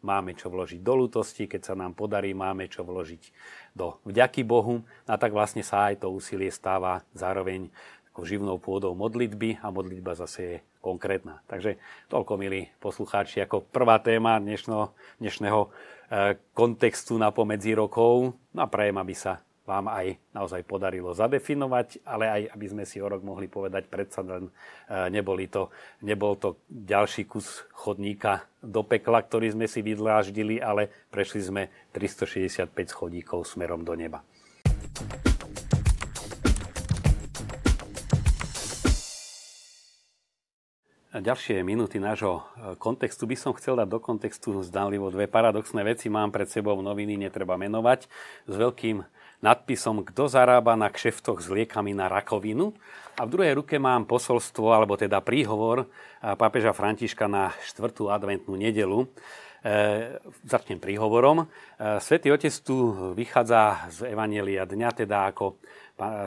máme 0.00 0.32
čo 0.38 0.48
vložiť 0.48 0.80
do 0.80 0.94
lutosti, 0.94 1.50
keď 1.50 1.72
sa 1.72 1.74
nám 1.74 1.98
podarí, 1.98 2.32
máme 2.32 2.70
čo 2.70 2.86
vložiť 2.86 3.22
do 3.74 3.98
vďaky 4.06 4.46
Bohu. 4.46 4.82
A 5.10 5.18
tak 5.18 5.34
vlastne 5.34 5.66
sa 5.66 5.90
aj 5.90 6.06
to 6.06 6.08
úsilie 6.10 6.48
stáva 6.48 7.02
zároveň 7.12 7.68
ako 8.10 8.26
živnou 8.26 8.56
pôdou 8.58 8.94
modlitby 8.98 9.62
a 9.62 9.70
modlitba 9.70 10.18
zase 10.18 10.40
je 10.42 10.56
konkrétna. 10.82 11.44
Takže 11.46 11.78
toľko, 12.10 12.32
milí 12.40 12.66
poslucháči, 12.82 13.44
ako 13.44 13.62
prvá 13.70 14.00
téma 14.02 14.40
dnešného, 14.42 14.90
dnešného 15.22 15.60
e, 15.62 15.68
kontextu 16.56 17.14
na 17.20 17.30
pomedzi 17.30 17.76
rokov. 17.76 18.34
No 18.50 18.60
a 18.60 18.66
prajem, 18.66 18.98
aby 18.98 19.14
sa 19.14 19.38
vám 19.70 19.86
aj 19.86 20.18
naozaj 20.34 20.66
podarilo 20.66 21.14
zadefinovať, 21.14 22.02
ale 22.02 22.26
aj 22.26 22.42
aby 22.58 22.66
sme 22.66 22.82
si 22.82 22.98
o 22.98 23.06
rok 23.06 23.22
mohli 23.22 23.46
povedať, 23.46 23.86
predsa 23.86 24.26
len 24.26 24.50
e, 24.50 24.52
neboli 25.14 25.46
to, 25.46 25.70
nebol 26.02 26.34
to 26.34 26.58
ďalší 26.66 27.30
kus 27.30 27.62
chodníka 27.70 28.50
do 28.58 28.82
pekla, 28.82 29.22
ktorý 29.22 29.54
sme 29.54 29.70
si 29.70 29.86
vydláždili, 29.86 30.58
ale 30.58 30.90
prešli 31.14 31.38
sme 31.46 31.62
365 31.94 32.66
schodíkov 32.90 33.46
smerom 33.46 33.86
do 33.86 33.94
neba. 33.94 34.26
ďalšie 41.20 41.60
minúty 41.66 41.98
nášho 41.98 42.40
e, 42.40 42.42
kontextu 42.80 43.28
by 43.28 43.36
som 43.36 43.52
chcel 43.58 43.76
dať 43.76 43.88
do 43.90 43.98
kontextu 43.98 44.56
zdánlivo 44.62 45.12
dve 45.12 45.28
paradoxné 45.28 45.84
veci. 45.84 46.06
Mám 46.06 46.32
pred 46.32 46.48
sebou 46.48 46.78
noviny, 46.80 47.20
netreba 47.20 47.60
menovať, 47.60 48.06
s 48.46 48.54
veľkým 48.54 49.02
nadpisom 49.40 50.04
Kto 50.04 50.28
zarába 50.28 50.76
na 50.76 50.88
kšeftoch 50.92 51.40
s 51.40 51.48
liekami 51.48 51.96
na 51.96 52.08
rakovinu. 52.08 52.76
A 53.20 53.28
v 53.28 53.32
druhej 53.36 53.52
ruke 53.56 53.76
mám 53.76 54.08
posolstvo, 54.08 54.72
alebo 54.72 54.96
teda 54.96 55.20
príhovor 55.20 55.88
pápeža 56.20 56.72
Františka 56.72 57.28
na 57.28 57.52
štvrtú 57.68 58.08
adventnú 58.08 58.56
nedelu. 58.56 59.04
Začnem 60.44 60.80
príhovorom. 60.80 61.44
Svetý 62.00 62.32
Otec 62.32 62.54
tu 62.64 62.92
vychádza 63.12 63.92
z 63.92 64.12
Evanielia 64.12 64.64
dňa, 64.64 65.04
teda 65.04 65.28
ako 65.28 65.60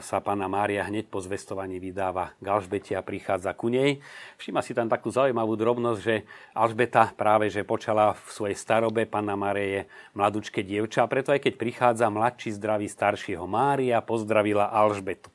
sa 0.05 0.21
pána 0.21 0.45
Mária 0.45 0.85
hneď 0.85 1.09
po 1.09 1.17
zvestovaní 1.17 1.81
vydáva 1.81 2.37
k 2.37 2.45
Alžbete 2.45 2.93
a 2.93 3.01
prichádza 3.01 3.57
ku 3.57 3.73
nej. 3.73 4.05
Všíma 4.37 4.61
si 4.61 4.77
tam 4.77 4.85
takú 4.85 5.09
zaujímavú 5.09 5.57
drobnosť, 5.57 5.97
že 5.97 6.29
Alžbeta 6.53 7.09
práve 7.17 7.49
že 7.49 7.65
počala 7.65 8.13
v 8.13 8.29
svojej 8.29 8.53
starobe, 8.53 9.09
pána 9.09 9.33
Mária 9.33 9.65
je 9.65 9.81
mladúčke 10.13 10.61
dievča, 10.61 11.09
preto 11.09 11.33
aj 11.33 11.49
keď 11.49 11.53
prichádza 11.57 12.13
mladší 12.13 12.53
zdravý 12.53 12.85
staršieho 12.85 13.49
Mária, 13.49 13.97
pozdravila 14.05 14.69
Alžbetu. 14.69 15.33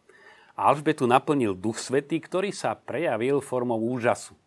Alžbetu 0.54 1.10
naplnil 1.10 1.58
Duch 1.58 1.82
Svetý, 1.82 2.22
ktorý 2.22 2.54
sa 2.54 2.78
prejavil 2.78 3.42
formou 3.42 3.78
úžasu. 3.90 4.38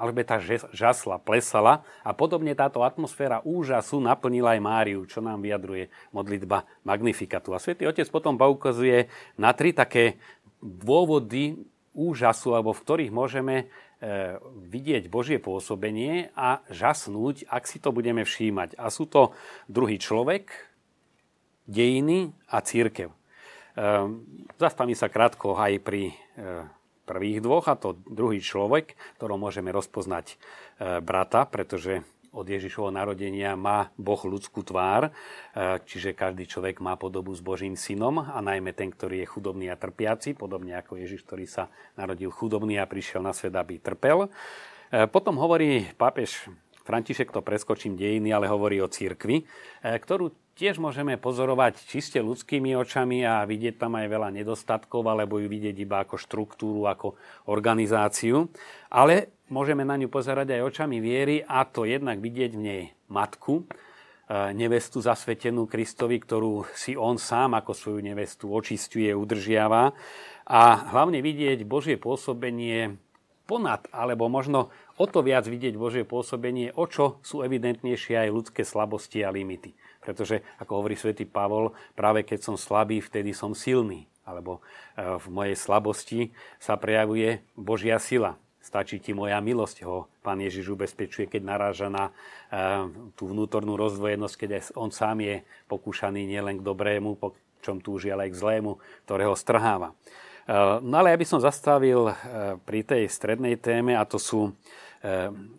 Alžbeta 0.00 0.40
žasla, 0.72 1.20
plesala 1.20 1.84
a 2.00 2.16
podobne 2.16 2.56
táto 2.56 2.80
atmosféra 2.80 3.44
úžasu 3.44 4.00
naplnila 4.00 4.56
aj 4.56 4.64
Máriu, 4.64 5.04
čo 5.04 5.20
nám 5.20 5.44
vyjadruje 5.44 5.92
modlitba 6.16 6.64
Magnifikatu. 6.88 7.52
A 7.52 7.60
svätý 7.60 7.84
Otec 7.84 8.08
potom 8.08 8.40
poukazuje 8.40 9.12
na 9.36 9.52
tri 9.52 9.76
také 9.76 10.16
dôvody 10.64 11.60
úžasu, 11.92 12.56
alebo 12.56 12.72
v 12.72 12.80
ktorých 12.80 13.12
môžeme 13.12 13.56
e, 13.60 13.64
vidieť 14.72 15.12
Božie 15.12 15.36
pôsobenie 15.36 16.32
a 16.32 16.64
žasnúť, 16.72 17.44
ak 17.52 17.68
si 17.68 17.76
to 17.76 17.92
budeme 17.92 18.24
všímať. 18.24 18.80
A 18.80 18.88
sú 18.88 19.04
to 19.04 19.36
druhý 19.68 20.00
človek, 20.00 20.70
dejiny 21.70 22.34
a 22.50 22.58
církev. 22.64 23.14
Ehm, 23.78 24.26
zastavím 24.58 24.98
sa 24.98 25.06
krátko 25.06 25.54
aj 25.54 25.78
pri 25.78 26.10
eh, 26.10 26.66
prvých 27.10 27.42
dvoch, 27.42 27.66
a 27.66 27.74
to 27.74 27.98
druhý 28.06 28.38
človek, 28.38 28.94
ktorom 29.18 29.42
môžeme 29.42 29.74
rozpoznať 29.74 30.38
eh, 30.38 31.02
brata, 31.02 31.42
pretože 31.50 32.06
od 32.30 32.46
Ježišovho 32.46 32.94
narodenia 32.94 33.58
má 33.58 33.90
Boh 33.98 34.22
ľudskú 34.22 34.62
tvár, 34.62 35.10
eh, 35.10 35.82
čiže 35.82 36.14
každý 36.14 36.46
človek 36.46 36.78
má 36.78 36.94
podobu 36.94 37.34
s 37.34 37.42
Božím 37.42 37.74
synom 37.74 38.22
a 38.22 38.38
najmä 38.38 38.70
ten, 38.70 38.94
ktorý 38.94 39.26
je 39.26 39.30
chudobný 39.34 39.66
a 39.66 39.74
trpiaci, 39.74 40.38
podobne 40.38 40.78
ako 40.78 41.02
Ježiš, 41.02 41.26
ktorý 41.26 41.50
sa 41.50 41.66
narodil 41.98 42.30
chudobný 42.30 42.78
a 42.78 42.86
prišiel 42.86 43.26
na 43.26 43.34
svet, 43.34 43.58
aby 43.58 43.82
trpel. 43.82 44.30
Potom 45.14 45.38
hovorí 45.38 45.86
pápež 45.94 46.50
František, 46.90 47.30
to 47.30 47.46
preskočím 47.46 47.94
dejiny, 47.94 48.34
ale 48.34 48.50
hovorí 48.50 48.82
o 48.82 48.90
církvi, 48.90 49.46
ktorú 49.86 50.34
tiež 50.58 50.82
môžeme 50.82 51.14
pozorovať 51.14 51.78
čiste 51.86 52.18
ľudskými 52.18 52.74
očami 52.74 53.22
a 53.22 53.46
vidieť 53.46 53.78
tam 53.78 53.94
aj 53.94 54.10
veľa 54.10 54.28
nedostatkov, 54.34 55.06
alebo 55.06 55.38
ju 55.38 55.46
vidieť 55.46 55.76
iba 55.78 56.02
ako 56.02 56.18
štruktúru, 56.18 56.90
ako 56.90 57.14
organizáciu. 57.46 58.50
Ale 58.90 59.40
môžeme 59.48 59.86
na 59.86 59.94
ňu 59.94 60.10
pozerať 60.10 60.58
aj 60.58 60.66
očami 60.66 60.98
viery 60.98 61.46
a 61.46 61.62
to 61.62 61.86
jednak 61.86 62.18
vidieť 62.18 62.50
v 62.58 62.60
nej 62.60 62.82
matku, 63.06 63.62
e, 63.62 64.52
nevestu 64.52 64.98
zasvetenú 64.98 65.64
Kristovi, 65.70 66.18
ktorú 66.18 66.68
si 66.74 66.98
on 66.98 67.16
sám 67.16 67.54
ako 67.56 67.72
svoju 67.72 68.02
nevestu 68.02 68.50
očistuje, 68.50 69.14
udržiava 69.14 69.94
a 70.44 70.60
hlavne 70.90 71.22
vidieť 71.22 71.62
Božie 71.62 71.96
pôsobenie 71.96 72.98
ponad, 73.50 73.90
alebo 73.90 74.30
možno 74.30 74.70
o 74.94 75.04
to 75.10 75.26
viac 75.26 75.50
vidieť 75.50 75.74
Božie 75.74 76.06
pôsobenie, 76.06 76.70
o 76.78 76.86
čo 76.86 77.18
sú 77.26 77.42
evidentnejšie 77.42 78.14
aj 78.14 78.30
ľudské 78.30 78.62
slabosti 78.62 79.26
a 79.26 79.34
limity. 79.34 79.74
Pretože, 79.98 80.46
ako 80.62 80.78
hovorí 80.78 80.94
svätý 80.94 81.26
Pavol, 81.26 81.74
práve 81.98 82.22
keď 82.22 82.46
som 82.46 82.54
slabý, 82.54 83.02
vtedy 83.02 83.34
som 83.34 83.58
silný. 83.58 84.06
Alebo 84.22 84.62
e, 84.94 85.18
v 85.18 85.26
mojej 85.26 85.56
slabosti 85.58 86.20
sa 86.62 86.78
prejavuje 86.78 87.42
Božia 87.58 87.98
sila. 87.98 88.38
Stačí 88.62 89.02
ti 89.02 89.10
moja 89.10 89.42
milosť, 89.42 89.82
ho 89.82 90.06
pán 90.22 90.38
Ježiš 90.38 90.78
ubezpečuje, 90.78 91.26
keď 91.26 91.42
naráža 91.42 91.88
na 91.90 92.04
e, 92.06 92.12
tú 93.18 93.26
vnútornú 93.26 93.74
rozdvojenosť, 93.74 94.34
keď 94.36 94.50
aj 94.54 94.62
on 94.78 94.94
sám 94.94 95.26
je 95.26 95.42
pokúšaný 95.66 96.22
nielen 96.22 96.62
k 96.62 96.66
dobrému, 96.70 97.18
po 97.18 97.34
čom 97.66 97.82
túži, 97.82 98.12
ale 98.12 98.28
aj 98.28 98.32
k 98.36 98.40
zlému, 98.40 98.72
ktorého 99.08 99.34
strháva. 99.34 99.96
No 100.82 100.94
ale 100.98 101.14
ja 101.14 101.18
by 101.20 101.26
som 101.30 101.38
zastavil 101.38 102.10
pri 102.66 102.82
tej 102.82 103.06
strednej 103.06 103.54
téme 103.54 103.94
a 103.94 104.02
to 104.02 104.18
sú 104.18 104.50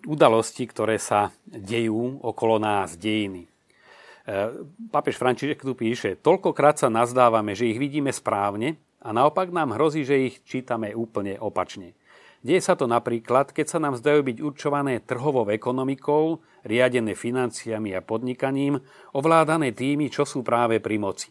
udalosti, 0.03 0.67
ktoré 0.67 0.99
sa 0.99 1.31
dejú 1.47 2.19
okolo 2.19 2.59
nás, 2.59 2.99
dejiny. 2.99 3.47
E, 3.47 3.49
Papež 4.93 5.17
František 5.17 5.65
tu 5.65 5.73
píše, 5.73 6.13
toľkokrát 6.13 6.77
sa 6.77 6.93
nazdávame, 6.93 7.57
že 7.57 7.73
ich 7.73 7.81
vidíme 7.81 8.13
správne 8.13 8.77
a 9.01 9.09
naopak 9.09 9.49
nám 9.49 9.73
hrozí, 9.73 10.05
že 10.05 10.29
ich 10.29 10.35
čítame 10.45 10.93
úplne 10.93 11.41
opačne. 11.41 11.97
Deje 12.45 12.61
sa 12.61 12.77
to 12.77 12.85
napríklad, 12.85 13.49
keď 13.49 13.65
sa 13.65 13.79
nám 13.81 13.97
zdajú 13.97 14.21
byť 14.25 14.37
určované 14.45 15.01
trhovou 15.01 15.49
ekonomikou, 15.49 16.41
riadené 16.61 17.17
financiami 17.17 17.97
a 17.97 18.05
podnikaním, 18.05 18.81
ovládané 19.13 19.73
tými, 19.73 20.09
čo 20.13 20.25
sú 20.25 20.45
práve 20.45 20.77
pri 20.77 21.01
moci. 21.01 21.29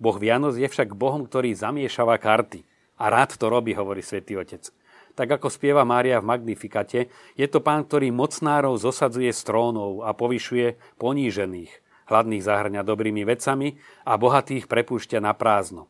Boh 0.00 0.16
Vianoc 0.16 0.56
je 0.56 0.64
však 0.64 0.96
Bohom, 0.96 1.28
ktorý 1.28 1.52
zamiešava 1.52 2.16
karty. 2.16 2.64
A 3.00 3.08
rád 3.08 3.40
to 3.40 3.48
robí, 3.48 3.72
hovorí 3.72 4.04
svätý 4.04 4.36
Otec. 4.36 4.68
Tak 5.16 5.40
ako 5.40 5.48
spieva 5.48 5.88
Mária 5.88 6.20
v 6.20 6.28
Magnifikate, 6.28 7.08
je 7.34 7.46
to 7.48 7.64
pán, 7.64 7.88
ktorý 7.88 8.12
mocnárov 8.12 8.76
zosadzuje 8.76 9.32
z 9.32 9.40
trónov 9.42 10.04
a 10.04 10.12
povyšuje 10.12 10.76
ponížených 11.00 11.90
hladných 12.10 12.42
zahrňa 12.42 12.82
dobrými 12.82 13.22
vecami 13.22 13.78
a 14.02 14.18
bohatých 14.18 14.66
prepúšťa 14.66 15.22
na 15.22 15.30
prázdno. 15.30 15.86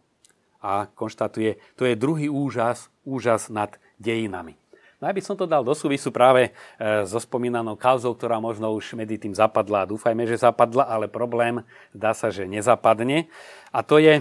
A 0.61 0.93
konštatuje, 0.93 1.57
to 1.81 1.88
je 1.88 1.97
druhý 1.97 2.29
úžas, 2.29 2.93
úžas 3.09 3.49
nad 3.49 3.81
dejinami. 3.97 4.61
No 5.00 5.09
aby 5.09 5.25
som 5.25 5.33
to 5.33 5.49
dal 5.49 5.64
do 5.64 5.73
súvisu 5.73 6.12
práve 6.12 6.52
e, 6.52 7.09
so 7.09 7.17
spomínanou 7.17 7.73
kauzou, 7.73 8.12
ktorá 8.12 8.37
možno 8.37 8.69
už 8.76 8.93
medzi 9.00 9.17
tým 9.17 9.33
zapadla. 9.33 9.88
Dúfajme, 9.88 10.29
že 10.29 10.37
zapadla, 10.37 10.85
ale 10.85 11.09
problém 11.09 11.64
zdá 11.97 12.12
sa, 12.12 12.29
že 12.29 12.45
nezapadne. 12.45 13.33
A 13.73 13.81
to 13.81 13.97
je 13.97 14.21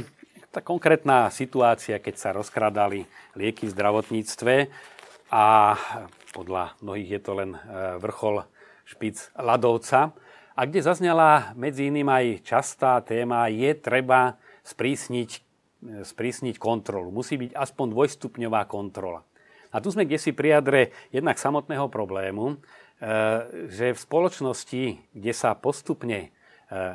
tá 0.49 0.65
konkrétna 0.65 1.29
situácia, 1.29 2.01
keď 2.01 2.15
sa 2.17 2.29
rozkradali 2.33 3.05
lieky 3.37 3.69
v 3.69 3.73
zdravotníctve 3.77 4.53
a 5.29 5.77
podľa 6.33 6.73
mnohých 6.81 7.09
je 7.17 7.21
to 7.21 7.31
len 7.37 7.51
e, 7.53 7.59
vrchol 8.01 8.45
špic 8.85 9.29
ľadovca 9.37 10.09
a 10.57 10.61
kde 10.65 10.81
zaznela 10.81 11.53
medzi 11.53 11.93
iným 11.93 12.09
aj 12.09 12.25
častá 12.41 12.97
téma, 13.05 13.45
je 13.53 13.77
treba 13.77 14.41
sprísniť, 14.65 15.29
e, 15.37 15.39
sprísniť 16.01 16.57
kontrolu. 16.57 17.13
Musí 17.13 17.37
byť 17.37 17.53
aspoň 17.53 17.85
dvojstupňová 17.93 18.65
kontrola. 18.65 19.21
A 19.69 19.77
tu 19.85 19.93
sme 19.93 20.09
kde 20.09 20.17
si 20.17 20.33
priadre 20.33 20.89
jednak 21.13 21.37
samotného 21.37 21.93
problému, 21.93 22.45
e, 22.49 22.55
že 23.69 23.93
v 23.93 23.99
spoločnosti, 24.01 24.83
kde 25.13 25.33
sa 25.33 25.53
postupne 25.53 26.33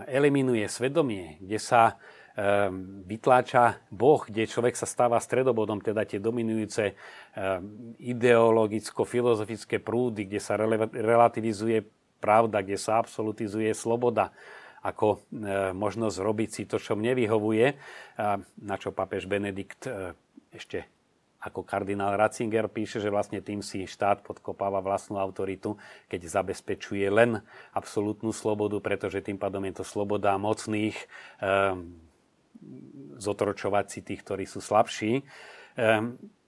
eliminuje 0.07 0.63
svedomie, 0.71 1.35
kde 1.43 1.59
sa 1.59 1.99
vytláča 3.07 3.79
Boh, 3.95 4.27
kde 4.27 4.51
človek 4.51 4.75
sa 4.75 4.91
stáva 4.91 5.23
stredobodom, 5.23 5.79
teda 5.79 6.03
tie 6.03 6.19
dominujúce 6.19 6.99
ideologicko-filozofické 8.03 9.79
prúdy, 9.79 10.27
kde 10.27 10.43
sa 10.43 10.59
relativizuje 10.91 11.87
pravda, 12.19 12.67
kde 12.67 12.75
sa 12.75 12.99
absolutizuje 12.99 13.71
sloboda 13.71 14.35
ako 14.85 15.17
e, 15.17 15.73
možnosť 15.73 16.17
robiť 16.21 16.51
si 16.53 16.63
to, 16.69 16.77
čo 16.77 16.93
mne 16.93 17.17
vyhovuje, 17.17 17.73
na 18.61 18.77
čo 18.77 18.93
papež 18.93 19.25
Benedikt 19.25 19.89
ešte 20.53 20.85
ako 21.45 21.61
kardinál 21.61 22.17
Ratzinger 22.17 22.73
píše, 22.73 23.05
že 23.05 23.13
vlastne 23.13 23.45
tým 23.45 23.61
si 23.61 23.85
štát 23.85 24.25
podkopáva 24.25 24.81
vlastnú 24.81 25.21
autoritu, 25.21 25.77
keď 26.09 26.41
zabezpečuje 26.41 27.05
len 27.13 27.45
absolútnu 27.77 28.33
slobodu, 28.33 28.81
pretože 28.81 29.21
tým 29.21 29.37
pádom 29.37 29.61
je 29.69 29.77
to 29.77 29.85
sloboda 29.85 30.41
mocných 30.41 30.97
zotročovať 33.19 33.85
si 33.91 34.01
tých, 34.03 34.21
ktorí 34.27 34.45
sú 34.45 34.59
slabší. 34.61 35.23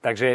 Takže 0.02 0.28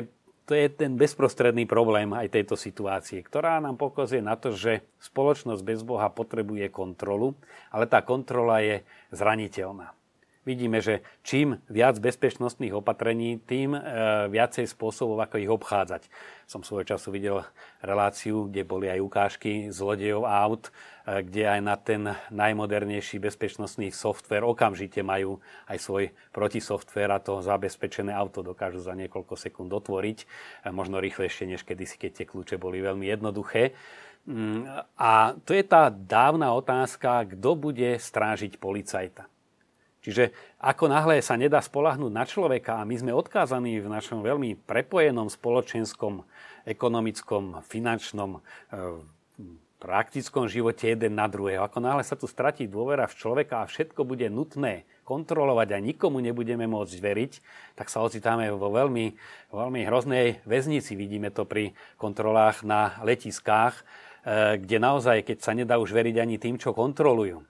to 0.49 0.57
je 0.57 0.67
ten 0.67 0.99
bezprostredný 0.99 1.63
problém 1.63 2.11
aj 2.11 2.33
tejto 2.33 2.59
situácie, 2.59 3.23
ktorá 3.23 3.63
nám 3.63 3.79
pokazuje 3.79 4.19
na 4.19 4.35
to, 4.35 4.51
že 4.51 4.83
spoločnosť 4.99 5.63
bez 5.63 5.79
Boha 5.85 6.11
potrebuje 6.11 6.67
kontrolu, 6.67 7.37
ale 7.71 7.87
tá 7.87 8.03
kontrola 8.03 8.59
je 8.59 8.83
zraniteľná. 9.15 9.95
Vidíme, 10.41 10.81
že 10.81 11.05
čím 11.21 11.61
viac 11.69 12.01
bezpečnostných 12.01 12.73
opatrení, 12.73 13.37
tým 13.37 13.77
e, 13.77 13.81
viacej 14.25 14.65
spôsobov, 14.65 15.21
ako 15.21 15.37
ich 15.37 15.45
obchádzať. 15.45 16.09
Som 16.49 16.65
svojho 16.65 16.97
času 16.97 17.13
videl 17.13 17.45
reláciu, 17.85 18.49
kde 18.49 18.65
boli 18.65 18.89
aj 18.89 19.05
ukážky 19.05 19.69
zlodejov 19.69 20.25
aut, 20.25 20.73
e, 21.05 21.21
kde 21.21 21.45
aj 21.45 21.61
na 21.61 21.77
ten 21.77 22.17
najmodernejší 22.33 23.21
bezpečnostný 23.21 23.93
software 23.93 24.41
okamžite 24.41 25.05
majú 25.05 25.37
aj 25.69 25.77
svoj 25.77 26.03
protisoftware 26.33 27.13
a 27.13 27.21
to 27.21 27.45
zabezpečené 27.45 28.09
auto 28.09 28.41
dokážu 28.41 28.81
za 28.81 28.97
niekoľko 28.97 29.37
sekúnd 29.37 29.69
otvoriť, 29.69 30.25
e, 30.25 30.73
možno 30.73 30.97
rýchlejšie 30.97 31.53
než 31.53 31.61
kedysi, 31.61 32.01
keď 32.01 32.11
tie 32.17 32.25
kľúče 32.25 32.57
boli 32.57 32.81
veľmi 32.81 33.05
jednoduché. 33.05 33.77
Mm, 34.25 34.65
a 34.97 35.37
to 35.45 35.53
je 35.53 35.61
tá 35.61 35.93
dávna 35.93 36.57
otázka, 36.57 37.29
kto 37.29 37.53
bude 37.53 38.01
strážiť 38.01 38.57
policajta. 38.57 39.30
Čiže 40.01 40.33
ako 40.57 40.89
náhle 40.89 41.21
sa 41.21 41.37
nedá 41.37 41.61
spolahnúť 41.61 42.09
na 42.09 42.25
človeka 42.25 42.81
a 42.81 42.87
my 42.89 42.95
sme 42.97 43.13
odkázaní 43.13 43.77
v 43.77 43.89
našom 43.89 44.25
veľmi 44.25 44.57
prepojenom 44.65 45.29
spoločenskom, 45.29 46.25
ekonomickom, 46.65 47.61
finančnom, 47.61 48.41
eh, 48.41 49.21
praktickom 49.81 50.45
živote 50.45 50.93
jeden 50.93 51.17
na 51.17 51.25
druhého. 51.25 51.65
Ako 51.65 51.81
náhle 51.81 52.05
sa 52.05 52.13
tu 52.13 52.29
stratí 52.29 52.69
dôvera 52.69 53.09
v 53.09 53.17
človeka 53.17 53.65
a 53.65 53.69
všetko 53.69 54.05
bude 54.05 54.29
nutné 54.29 54.85
kontrolovať 55.01 55.73
a 55.73 55.81
nikomu 55.81 56.21
nebudeme 56.21 56.69
môcť 56.69 56.97
veriť, 57.01 57.33
tak 57.73 57.89
sa 57.89 58.05
ocitáme 58.05 58.53
vo 58.53 58.69
veľmi, 58.69 59.17
veľmi 59.49 59.81
hroznej 59.89 60.45
väznici. 60.45 60.93
Vidíme 60.93 61.33
to 61.33 61.49
pri 61.49 61.73
kontrolách 61.97 62.61
na 62.61 63.01
letiskách, 63.01 63.81
e, 63.81 63.83
kde 64.61 64.77
naozaj, 64.77 65.25
keď 65.25 65.37
sa 65.41 65.57
nedá 65.57 65.81
už 65.81 65.89
veriť 65.97 66.15
ani 66.21 66.37
tým, 66.37 66.61
čo 66.61 66.77
kontrolujú, 66.77 67.41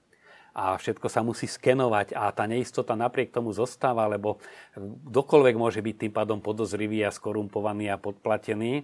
a 0.52 0.76
všetko 0.76 1.08
sa 1.08 1.24
musí 1.24 1.48
skenovať 1.48 2.12
a 2.12 2.28
tá 2.36 2.44
neistota 2.44 2.92
napriek 3.00 3.32
tomu 3.32 3.56
zostáva, 3.56 4.04
lebo 4.12 4.44
kdokoľvek 4.78 5.56
môže 5.56 5.80
byť 5.80 5.96
tým 5.96 6.14
pádom 6.14 6.44
podozrivý 6.44 7.08
a 7.08 7.16
skorumpovaný 7.16 7.88
a 7.88 8.02
podplatený, 8.02 8.84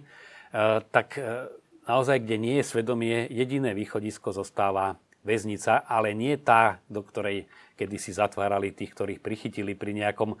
tak 0.88 1.20
e, 1.20 1.52
naozaj, 1.84 2.24
kde 2.24 2.36
nie 2.40 2.56
je 2.60 2.68
svedomie, 2.72 3.28
jediné 3.28 3.76
východisko 3.76 4.32
zostáva 4.32 4.96
väznica, 5.28 5.84
ale 5.84 6.16
nie 6.16 6.40
tá, 6.40 6.80
do 6.88 7.04
ktorej 7.04 7.44
kedysi 7.76 8.16
zatvárali 8.16 8.72
tých, 8.72 8.96
ktorých 8.96 9.20
prichytili 9.20 9.76
pri 9.76 9.92
nejakom, 9.92 10.34
e, 10.34 10.36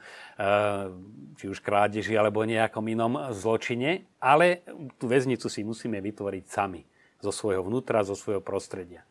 či 1.36 1.44
už 1.44 1.60
krádeži 1.60 2.16
alebo 2.16 2.40
nejakom 2.48 2.88
inom 2.88 3.36
zločine, 3.36 4.08
ale 4.16 4.64
tú 4.96 5.12
väznicu 5.12 5.52
si 5.52 5.60
musíme 5.60 6.00
vytvoriť 6.00 6.44
sami, 6.48 6.88
zo 7.20 7.30
svojho 7.34 7.68
vnútra, 7.68 8.00
zo 8.00 8.16
svojho 8.16 8.40
prostredia. 8.40 9.04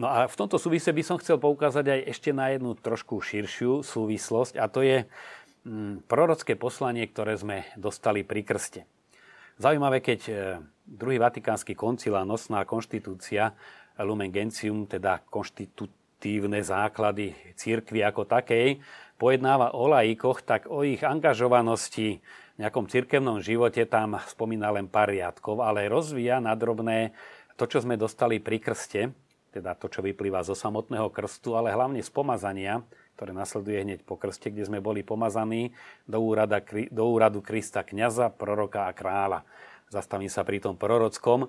No 0.00 0.08
a 0.08 0.24
v 0.24 0.38
tomto 0.38 0.56
súvise 0.56 0.88
by 0.88 1.02
som 1.04 1.20
chcel 1.20 1.36
poukázať 1.36 1.84
aj 1.84 2.00
ešte 2.16 2.30
na 2.32 2.48
jednu 2.48 2.72
trošku 2.72 3.20
širšiu 3.20 3.84
súvislosť 3.84 4.56
a 4.56 4.64
to 4.66 4.80
je 4.80 5.04
mm, 5.68 6.08
prorocké 6.08 6.56
poslanie, 6.56 7.04
ktoré 7.04 7.36
sme 7.36 7.68
dostali 7.76 8.24
pri 8.24 8.40
krste. 8.40 8.80
Zaujímavé, 9.60 10.00
keď 10.00 10.20
e, 10.26 10.34
druhý 10.88 11.20
vatikánsky 11.20 11.76
koncil 11.76 12.16
a 12.16 12.24
nosná 12.24 12.64
konštitúcia 12.64 13.52
Lumen 14.00 14.32
Gentium, 14.32 14.88
teda 14.88 15.20
konštitutívne 15.28 16.64
základy 16.64 17.36
církvy 17.52 18.00
ako 18.00 18.24
takej, 18.24 18.80
pojednáva 19.20 19.76
o 19.76 19.92
laikoch, 19.92 20.40
tak 20.40 20.72
o 20.72 20.82
ich 20.82 21.04
angažovanosti 21.04 22.18
v 22.18 22.56
nejakom 22.58 22.88
cirkevnom 22.88 23.44
živote 23.44 23.84
tam 23.84 24.16
spomína 24.24 24.72
len 24.72 24.88
pár 24.88 25.12
riadkov, 25.12 25.60
ale 25.60 25.92
rozvíja 25.92 26.40
nadrobné 26.40 27.12
to, 27.60 27.68
čo 27.68 27.84
sme 27.84 28.00
dostali 28.00 28.40
pri 28.40 28.58
krste, 28.58 29.12
teda 29.52 29.76
to, 29.76 29.92
čo 29.92 30.00
vyplýva 30.00 30.40
zo 30.40 30.56
samotného 30.56 31.12
krstu, 31.12 31.54
ale 31.54 31.70
hlavne 31.70 32.00
z 32.00 32.08
pomazania, 32.08 32.80
ktoré 33.20 33.36
nasleduje 33.36 33.78
hneď 33.84 34.00
po 34.08 34.16
krste, 34.16 34.48
kde 34.48 34.64
sme 34.64 34.80
boli 34.80 35.04
pomazaní 35.04 35.76
do, 36.08 36.18
úrada, 36.24 36.64
do 36.88 37.04
úradu 37.04 37.44
Krista 37.44 37.84
kniaza, 37.84 38.32
proroka 38.32 38.88
a 38.88 38.96
kráľa. 38.96 39.44
Zastavím 39.92 40.32
sa 40.32 40.40
pri 40.40 40.64
tom 40.64 40.80
prorockom, 40.80 41.44
e, 41.44 41.48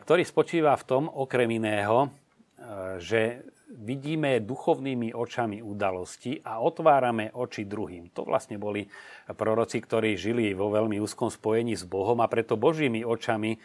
ktorý 0.00 0.24
spočíva 0.24 0.72
v 0.80 0.86
tom, 0.88 1.02
okrem 1.12 1.60
iného, 1.60 2.08
e, 2.08 2.98
že 3.04 3.44
vidíme 3.68 4.40
duchovnými 4.40 5.12
očami 5.12 5.60
udalosti 5.60 6.40
a 6.40 6.64
otvárame 6.64 7.28
oči 7.36 7.68
druhým. 7.68 8.08
To 8.16 8.24
vlastne 8.24 8.56
boli 8.56 8.88
proroci, 9.28 9.82
ktorí 9.82 10.16
žili 10.16 10.56
vo 10.56 10.72
veľmi 10.72 10.96
úzkom 11.02 11.28
spojení 11.28 11.76
s 11.76 11.84
Bohom 11.84 12.16
a 12.24 12.30
preto 12.32 12.56
Božími 12.56 13.04
očami 13.04 13.54
e, 13.54 13.58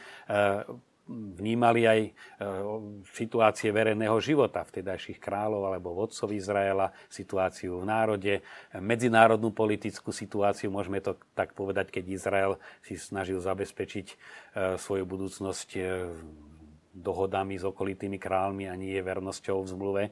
vnímali 1.37 1.85
aj 1.85 1.99
e, 2.01 2.11
situácie 3.13 3.69
verejného 3.69 4.17
života 4.23 4.63
vtedajších 4.63 5.19
kráľov 5.19 5.67
alebo 5.67 5.93
vodcov 5.93 6.31
Izraela, 6.31 6.95
situáciu 7.11 7.81
v 7.81 7.85
národe, 7.85 8.33
medzinárodnú 8.77 9.51
politickú 9.51 10.09
situáciu, 10.09 10.71
môžeme 10.71 11.03
to 11.03 11.19
tak 11.35 11.53
povedať, 11.53 11.91
keď 11.91 12.03
Izrael 12.09 12.51
si 12.81 12.95
snažil 12.95 13.43
zabezpečiť 13.43 14.07
e, 14.07 14.15
svoju 14.79 15.03
budúcnosť 15.05 15.69
e, 15.75 15.81
dohodami 16.91 17.55
s 17.55 17.63
okolitými 17.63 18.19
kráľmi 18.19 18.67
a 18.67 18.75
nie 18.75 18.99
vernosťou 18.99 19.63
v 19.63 19.71
zmluve 19.71 20.03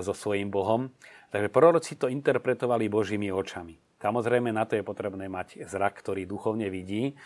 so 0.00 0.16
svojím 0.16 0.48
Bohom. 0.48 0.88
Takže 1.28 1.52
proroci 1.52 2.00
to 2.00 2.08
interpretovali 2.08 2.88
Božími 2.88 3.28
očami. 3.28 3.76
Samozrejme, 4.00 4.48
na 4.48 4.68
to 4.68 4.80
je 4.80 4.84
potrebné 4.84 5.28
mať 5.28 5.68
zrak, 5.68 6.00
ktorý 6.00 6.24
duchovne 6.24 6.72
vidí, 6.72 7.16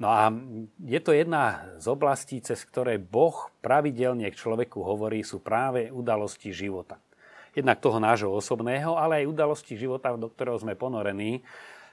No 0.00 0.08
a 0.08 0.32
je 0.80 0.96
to 1.04 1.12
jedna 1.12 1.76
z 1.76 1.84
oblastí, 1.92 2.40
cez 2.40 2.64
ktoré 2.64 2.96
Boh 2.96 3.52
pravidelne 3.60 4.32
k 4.32 4.40
človeku 4.40 4.80
hovorí, 4.80 5.20
sú 5.20 5.44
práve 5.44 5.92
udalosti 5.92 6.56
života. 6.56 6.96
Jednak 7.52 7.84
toho 7.84 8.00
nášho 8.00 8.32
osobného, 8.32 8.96
ale 8.96 9.22
aj 9.22 9.28
udalosti 9.28 9.76
života, 9.76 10.16
do 10.16 10.32
ktorého 10.32 10.56
sme 10.56 10.72
ponorení. 10.72 11.44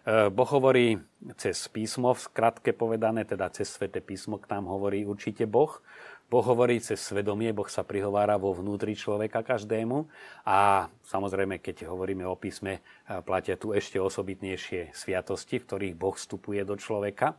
E, 0.08 0.32
boh 0.32 0.48
hovorí 0.48 0.96
cez 1.36 1.68
písmo, 1.68 2.16
v 2.16 2.24
skratke 2.24 2.72
povedané, 2.72 3.28
teda 3.28 3.52
cez 3.52 3.76
svete 3.76 4.00
písmo 4.00 4.40
k 4.40 4.56
nám 4.56 4.72
hovorí 4.72 5.04
určite 5.04 5.44
Boh. 5.44 5.84
Boh 6.32 6.46
hovorí 6.48 6.80
cez 6.80 7.04
svedomie, 7.04 7.52
Boh 7.52 7.68
sa 7.68 7.84
prihovára 7.84 8.40
vo 8.40 8.56
vnútri 8.56 8.96
človeka 8.96 9.44
každému 9.44 10.08
a 10.48 10.88
samozrejme, 11.04 11.60
keď 11.60 11.92
hovoríme 11.92 12.24
o 12.24 12.40
písme, 12.40 12.80
e, 12.80 12.82
platia 13.20 13.60
tu 13.60 13.76
ešte 13.76 14.00
osobitnejšie 14.00 14.96
sviatosti, 14.96 15.60
v 15.60 15.66
ktorých 15.68 15.96
Boh 16.00 16.16
vstupuje 16.16 16.64
do 16.64 16.80
človeka 16.80 17.36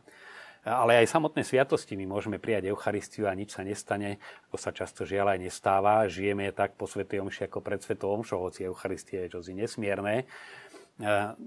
ale 0.63 1.03
aj 1.03 1.11
samotné 1.11 1.47
sviatosti. 1.47 1.95
My 1.95 2.05
môžeme 2.09 2.41
prijať 2.41 2.71
Eucharistiu 2.71 3.27
a 3.29 3.33
nič 3.33 3.55
sa 3.55 3.63
nestane, 3.63 4.19
ako 4.49 4.57
sa 4.59 4.71
často 4.75 5.07
žiaľ 5.07 5.37
aj 5.37 5.39
nestáva. 5.39 6.07
Žijeme 6.07 6.51
tak 6.51 6.75
po 6.75 6.87
Svetej 6.87 7.23
Omši 7.23 7.47
ako 7.47 7.59
pred 7.63 7.79
Svetou 7.79 8.11
Omšou, 8.19 8.43
hoci 8.43 8.67
Eucharistia 8.67 9.25
je 9.27 9.39
čosi 9.39 9.55
nesmierne. 9.55 10.27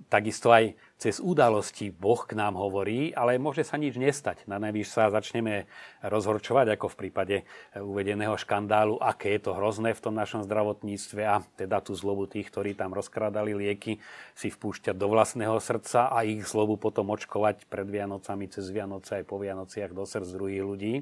Takisto 0.09 0.49
aj 0.49 0.73
cez 0.97 1.21
udalosti 1.21 1.93
Boh 1.93 2.25
k 2.25 2.33
nám 2.33 2.57
hovorí, 2.57 3.13
ale 3.13 3.37
môže 3.37 3.69
sa 3.69 3.77
nič 3.77 4.01
nestať. 4.01 4.49
Na 4.49 4.57
najvyš 4.57 4.89
sa 4.89 5.13
začneme 5.13 5.69
rozhorčovať, 6.01 6.73
ako 6.73 6.89
v 6.89 6.99
prípade 7.05 7.37
e, 7.37 7.45
uvedeného 7.77 8.33
škandálu, 8.41 8.97
aké 8.97 9.37
je 9.37 9.45
to 9.45 9.53
hrozné 9.53 9.93
v 9.93 10.01
tom 10.09 10.17
našom 10.17 10.41
zdravotníctve 10.49 11.21
a 11.29 11.45
teda 11.53 11.85
tú 11.85 11.93
zlobu 11.93 12.25
tých, 12.33 12.49
ktorí 12.49 12.73
tam 12.73 12.97
rozkrádali 12.97 13.53
lieky, 13.53 14.01
si 14.33 14.49
vpúšťať 14.49 14.97
do 14.97 15.13
vlastného 15.13 15.61
srdca 15.61 16.09
a 16.09 16.25
ich 16.25 16.41
zlobu 16.49 16.81
potom 16.81 17.13
očkovať 17.13 17.69
pred 17.69 17.85
Vianocami, 17.85 18.49
cez 18.49 18.73
Vianoce 18.73 19.21
aj 19.21 19.29
po 19.29 19.37
Vianociach 19.37 19.93
do 19.93 20.09
srdc 20.09 20.33
druhých 20.33 20.65
ľudí. 20.65 20.95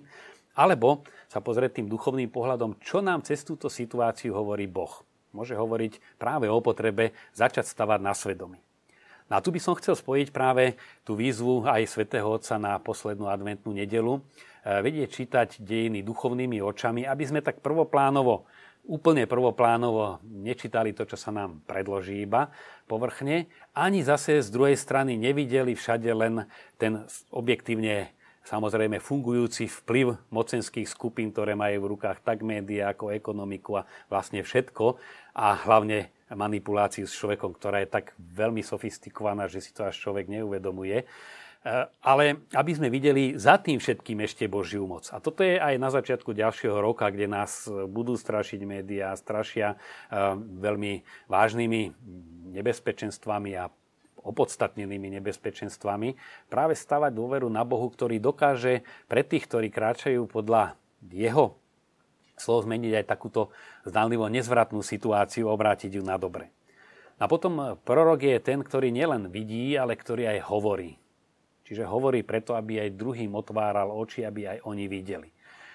Alebo 0.59 1.07
sa 1.31 1.39
pozrieť 1.39 1.79
tým 1.79 1.87
duchovným 1.87 2.35
pohľadom, 2.35 2.83
čo 2.83 2.99
nám 2.99 3.23
cez 3.23 3.47
túto 3.47 3.71
situáciu 3.71 4.35
hovorí 4.35 4.67
Boh 4.67 5.07
môže 5.33 5.55
hovoriť 5.55 6.19
práve 6.19 6.47
o 6.51 6.59
potrebe 6.59 7.15
začať 7.35 7.67
stavať 7.67 8.01
na 8.03 8.13
svedomí. 8.15 8.59
No 9.31 9.39
a 9.39 9.45
tu 9.45 9.55
by 9.55 9.63
som 9.63 9.79
chcel 9.79 9.95
spojiť 9.95 10.35
práve 10.35 10.75
tú 11.07 11.15
výzvu 11.15 11.63
aj 11.63 11.87
svätého 11.87 12.27
Otca 12.27 12.59
na 12.59 12.83
poslednú 12.83 13.31
adventnú 13.31 13.71
nedelu, 13.71 14.19
e, 14.19 14.21
vedieť 14.83 15.09
čítať 15.23 15.49
dejiny 15.63 16.03
duchovnými 16.03 16.59
očami, 16.59 17.07
aby 17.07 17.25
sme 17.31 17.39
tak 17.39 17.63
prvoplánovo, 17.63 18.51
úplne 18.91 19.31
prvoplánovo 19.31 20.19
nečítali 20.27 20.91
to, 20.91 21.07
čo 21.07 21.15
sa 21.15 21.31
nám 21.31 21.63
predloží 21.63 22.27
iba 22.27 22.51
povrchne, 22.91 23.47
ani 23.71 24.03
zase 24.03 24.43
z 24.43 24.51
druhej 24.51 24.75
strany 24.75 25.15
nevideli 25.15 25.79
všade 25.79 26.11
len 26.11 26.51
ten 26.75 27.07
objektívne 27.31 28.11
samozrejme 28.45 29.03
fungujúci 29.03 29.69
vplyv 29.69 30.31
mocenských 30.33 30.89
skupín, 30.89 31.31
ktoré 31.31 31.53
majú 31.55 31.87
v 31.87 31.91
rukách 31.97 32.25
tak 32.25 32.41
médiá 32.41 32.93
ako 32.93 33.13
ekonomiku 33.13 33.81
a 33.81 33.87
vlastne 34.09 34.41
všetko 34.41 34.97
a 35.37 35.55
hlavne 35.67 36.11
manipuláciu 36.31 37.11
s 37.11 37.17
človekom, 37.17 37.59
ktorá 37.59 37.83
je 37.83 37.91
tak 37.91 38.15
veľmi 38.19 38.63
sofistikovaná, 38.63 39.51
že 39.51 39.59
si 39.59 39.75
to 39.75 39.87
až 39.87 39.99
človek 39.99 40.31
neuvedomuje. 40.31 41.03
E, 41.03 41.07
ale 42.07 42.47
aby 42.55 42.73
sme 42.73 42.89
videli 42.89 43.35
za 43.35 43.59
tým 43.59 43.83
všetkým 43.83 44.23
ešte 44.25 44.47
Božiu 44.47 44.87
moc. 44.87 45.11
A 45.11 45.19
toto 45.19 45.43
je 45.43 45.59
aj 45.59 45.75
na 45.77 45.91
začiatku 45.91 46.33
ďalšieho 46.33 46.79
roka, 46.79 47.11
kde 47.11 47.27
nás 47.27 47.67
budú 47.69 48.15
strašiť 48.15 48.61
médiá, 48.63 49.13
strašia 49.19 49.75
e, 49.75 49.77
veľmi 50.39 51.03
vážnymi 51.27 51.81
nebezpečenstvami 52.57 53.59
a 53.59 53.69
opodstatnenými 54.23 55.21
nebezpečenstvami, 55.21 56.15
práve 56.53 56.77
stavať 56.77 57.13
dôveru 57.13 57.49
na 57.49 57.65
Bohu, 57.65 57.89
ktorý 57.89 58.21
dokáže 58.21 58.85
pre 59.09 59.25
tých, 59.25 59.49
ktorí 59.49 59.73
kráčajú 59.73 60.29
podľa 60.29 60.77
jeho 61.09 61.61
slov 62.41 62.65
zmeniť 62.65 63.05
aj 63.05 63.05
takúto 63.05 63.53
zdánlivo 63.85 64.25
nezvratnú 64.33 64.81
situáciu, 64.81 65.53
obrátiť 65.53 66.01
ju 66.01 66.03
na 66.03 66.17
dobre. 66.17 66.49
A 67.21 67.29
potom 67.29 67.77
prorok 67.85 68.25
je 68.25 68.41
ten, 68.41 68.65
ktorý 68.65 68.89
nielen 68.89 69.29
vidí, 69.29 69.77
ale 69.77 69.93
ktorý 69.93 70.25
aj 70.37 70.49
hovorí. 70.49 70.97
Čiže 71.69 71.85
hovorí 71.85 72.25
preto, 72.25 72.57
aby 72.57 72.81
aj 72.81 72.97
druhým 72.97 73.37
otváral 73.37 73.93
oči, 73.93 74.25
aby 74.25 74.57
aj 74.57 74.59
oni 74.65 74.89
videli. 74.89 75.29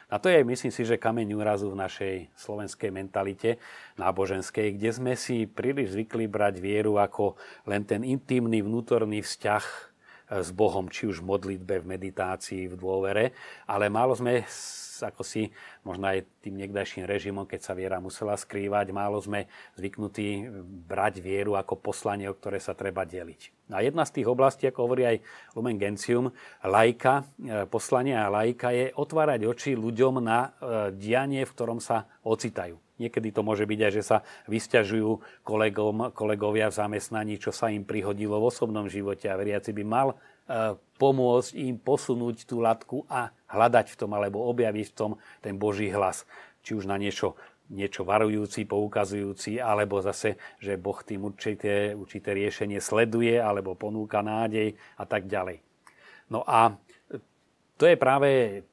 A 0.06 0.22
to 0.22 0.30
je, 0.30 0.46
myslím 0.46 0.70
si, 0.70 0.86
že 0.86 1.02
kameň 1.02 1.34
úrazu 1.34 1.74
v 1.74 1.82
našej 1.82 2.15
slovenskej 2.38 2.94
mentalite 2.94 3.58
náboženskej, 3.98 4.78
kde 4.78 4.89
sme 4.94 5.13
si 5.18 5.50
príliš 5.50 5.98
zvykli 5.98 6.30
brať 6.30 6.62
vieru 6.62 7.02
ako 7.02 7.34
len 7.65 7.82
ten 7.82 8.06
intimný 8.06 8.62
vnútorný 8.62 9.26
vzťah 9.26 9.94
s 10.30 10.50
Bohom, 10.52 10.90
či 10.90 11.10
už 11.10 11.22
v 11.22 11.30
modlitbe, 11.30 11.82
v 11.82 11.90
meditácii, 11.98 12.72
v 12.72 12.76
dôvere, 12.76 13.38
ale 13.70 13.90
málo 13.92 14.18
sme 14.18 14.46
ako 15.04 15.28
si, 15.28 15.52
možno 15.84 16.08
aj 16.08 16.24
tým 16.40 16.56
niekdajším 16.56 17.04
režimom, 17.04 17.44
keď 17.44 17.60
sa 17.60 17.74
viera 17.76 18.00
musela 18.00 18.38
skrývať, 18.38 18.96
málo 18.96 19.20
sme 19.20 19.50
zvyknutí 19.76 20.48
brať 20.88 21.20
vieru 21.20 21.60
ako 21.60 21.76
poslanie, 21.76 22.30
o 22.32 22.38
ktoré 22.38 22.62
sa 22.62 22.78
treba 22.78 23.04
deliť. 23.04 23.74
A 23.74 23.82
jedna 23.82 24.06
z 24.06 24.22
tých 24.22 24.30
oblastí, 24.30 24.70
ako 24.70 24.86
hovorí 24.86 25.04
aj 25.04 25.18
Lumen 25.58 25.82
Gentium, 25.82 26.30
lajka, 26.62 27.26
e, 27.42 27.66
poslanie 27.66 28.14
a 28.14 28.30
lajka 28.30 28.70
je 28.72 28.86
otvárať 28.94 29.50
oči 29.50 29.72
ľuďom 29.74 30.22
na 30.22 30.40
e, 30.40 30.50
dianie, 30.94 31.44
v 31.44 31.54
ktorom 31.54 31.82
sa 31.82 32.06
ocitajú. 32.22 32.85
Niekedy 32.95 33.36
to 33.36 33.43
môže 33.43 33.67
byť 33.67 33.79
aj, 33.84 33.91
že 33.91 34.03
sa 34.03 34.17
vysťažujú 34.47 35.43
kolegom, 35.43 36.15
kolegovia 36.15 36.71
v 36.71 36.77
zamestnaní, 36.79 37.36
čo 37.36 37.51
sa 37.51 37.67
im 37.67 37.84
prihodilo 37.84 38.39
v 38.39 38.47
osobnom 38.47 38.88
živote 38.88 39.27
a 39.27 39.36
veriaci 39.36 39.75
by 39.75 39.84
mal 39.84 40.08
e, 40.13 40.15
pomôcť 40.95 41.51
im 41.60 41.75
posunúť 41.75 42.47
tú 42.47 42.63
latku 42.63 43.03
a 43.12 43.36
hľadať 43.51 43.91
v 43.91 43.99
tom 43.99 44.15
alebo 44.15 44.47
objaviť 44.47 44.88
v 44.91 44.95
tom 44.95 45.12
ten 45.43 45.60
Boží 45.60 45.91
hlas. 45.91 46.23
Či 46.63 46.79
už 46.79 46.88
na 46.88 46.95
niečo, 46.95 47.36
niečo 47.67 48.08
varujúci, 48.08 48.63
poukazujúci, 48.63 49.60
alebo 49.60 49.99
zase, 49.99 50.39
že 50.63 50.79
Boh 50.79 50.97
tým 51.03 51.27
určité, 51.27 51.91
určité 51.97 52.31
riešenie 52.31 52.79
sleduje 52.79 53.36
alebo 53.36 53.75
ponúka 53.75 54.23
nádej 54.23 54.77
a 54.95 55.03
tak 55.03 55.27
ďalej. 55.27 55.60
No 56.31 56.47
a 56.47 56.73
to 57.75 57.84
je 57.86 57.99
práve 57.99 58.63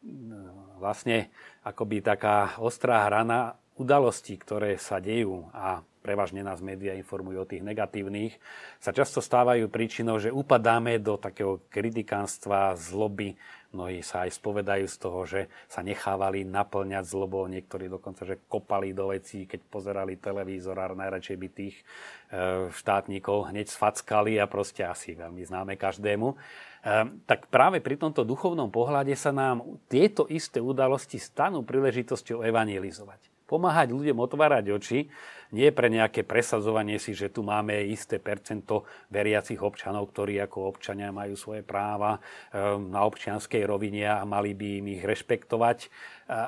vlastne 0.78 1.30
akoby 1.66 2.02
taká 2.02 2.58
ostrá 2.58 3.06
hrana 3.06 3.58
udalosti, 3.82 4.38
ktoré 4.38 4.78
sa 4.78 5.02
dejú 5.02 5.50
a 5.50 5.82
prevažne 6.02 6.42
nás 6.42 6.58
médiá 6.58 6.98
informujú 6.98 7.46
o 7.46 7.48
tých 7.48 7.62
negatívnych, 7.62 8.34
sa 8.82 8.90
často 8.90 9.22
stávajú 9.22 9.70
príčinou, 9.70 10.18
že 10.18 10.34
upadáme 10.34 10.98
do 10.98 11.14
takého 11.14 11.62
kritikánstva, 11.70 12.74
zloby. 12.74 13.38
Mnohí 13.72 14.04
sa 14.04 14.28
aj 14.28 14.36
spovedajú 14.36 14.84
z 14.84 14.96
toho, 15.00 15.20
že 15.24 15.40
sa 15.64 15.80
nechávali 15.80 16.44
naplňať 16.44 17.08
zlobou, 17.08 17.48
niektorí 17.48 17.88
dokonca, 17.88 18.28
že 18.28 18.44
kopali 18.44 18.92
do 18.92 19.16
vecí, 19.16 19.48
keď 19.48 19.64
pozerali 19.64 20.20
televízor 20.20 20.76
a 20.76 20.92
najradšej 20.92 21.36
by 21.40 21.48
tých 21.48 21.76
e, 21.80 21.84
štátnikov 22.68 23.48
hneď 23.48 23.72
sfackali 23.72 24.36
a 24.36 24.44
proste 24.44 24.84
asi 24.84 25.16
veľmi 25.16 25.40
známe 25.48 25.80
každému. 25.80 26.28
E, 26.28 26.36
tak 27.24 27.48
práve 27.48 27.80
pri 27.80 27.96
tomto 27.96 28.28
duchovnom 28.28 28.68
pohľade 28.68 29.16
sa 29.16 29.32
nám 29.32 29.64
tieto 29.88 30.28
isté 30.28 30.60
udalosti 30.60 31.16
stanú 31.16 31.64
príležitosťou 31.64 32.44
evangelizovať 32.44 33.31
pomáhať 33.46 33.92
ľuďom 33.92 34.18
otvárať 34.18 34.64
oči, 34.72 35.00
nie 35.52 35.68
pre 35.68 35.92
nejaké 35.92 36.24
presadzovanie 36.24 36.96
si, 36.96 37.12
že 37.12 37.28
tu 37.28 37.44
máme 37.44 37.76
isté 37.92 38.16
percento 38.16 38.88
veriacich 39.12 39.60
občanov, 39.60 40.08
ktorí 40.08 40.40
ako 40.40 40.72
občania 40.72 41.12
majú 41.12 41.36
svoje 41.36 41.60
práva 41.60 42.16
ehm, 42.16 42.88
na 42.88 43.04
občianskej 43.04 43.68
rovine 43.68 44.08
a 44.08 44.24
mali 44.24 44.56
by 44.56 44.80
im 44.80 44.86
ich 44.96 45.04
rešpektovať, 45.04 45.78
e, 45.84 45.88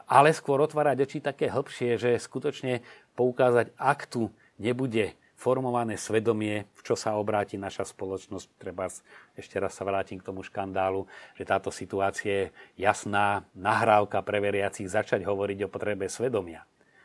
ale 0.09 0.33
skôr 0.33 0.57
otvárať 0.65 1.05
oči 1.05 1.19
také 1.21 1.53
hĺbšie, 1.53 2.01
že 2.01 2.17
skutočne 2.17 2.81
poukázať, 3.13 3.77
ak 3.77 4.09
tu 4.09 4.33
nebude 4.57 5.13
formované 5.37 6.01
svedomie, 6.01 6.65
v 6.73 6.81
čo 6.81 6.97
sa 6.97 7.21
obráti 7.21 7.61
naša 7.61 7.85
spoločnosť. 7.85 8.49
Treba 8.57 8.89
ešte 9.37 9.61
raz 9.61 9.77
sa 9.77 9.85
vrátim 9.85 10.17
k 10.17 10.25
tomu 10.25 10.41
škandálu, 10.41 11.05
že 11.37 11.45
táto 11.45 11.69
situácia 11.69 12.49
je 12.49 12.53
jasná 12.81 13.45
nahrávka 13.53 14.25
pre 14.25 14.41
veriacich 14.41 14.89
začať 14.89 15.21
hovoriť 15.29 15.69
o 15.69 15.69
potrebe 15.69 16.09
svedomia. 16.09 16.65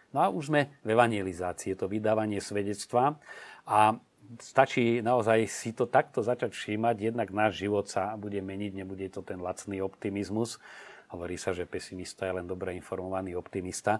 No 0.10 0.26
a 0.26 0.28
už 0.34 0.50
sme 0.50 0.74
v 0.82 0.98
evangelizácii, 0.98 1.74
je 1.74 1.78
to 1.78 1.91
vydávanie 1.91 2.41
svedectva 2.41 3.22
a 3.69 3.93
stačí 4.38 5.02
naozaj 5.02 5.50
si 5.50 5.74
to 5.74 5.89
takto 5.89 6.22
začať 6.22 6.54
všímať, 6.54 7.13
jednak 7.13 7.30
náš 7.34 7.62
život 7.62 7.86
sa 7.89 8.13
bude 8.17 8.38
meniť, 8.41 8.72
nebude 8.74 9.06
to 9.10 9.26
ten 9.26 9.41
lacný 9.41 9.82
optimizmus. 9.82 10.62
Hovorí 11.10 11.41
sa, 11.41 11.58
že 11.58 11.65
pesimista 11.65 12.30
je 12.30 12.38
len 12.38 12.45
dobre 12.45 12.78
informovaný 12.78 13.34
optimista, 13.34 13.98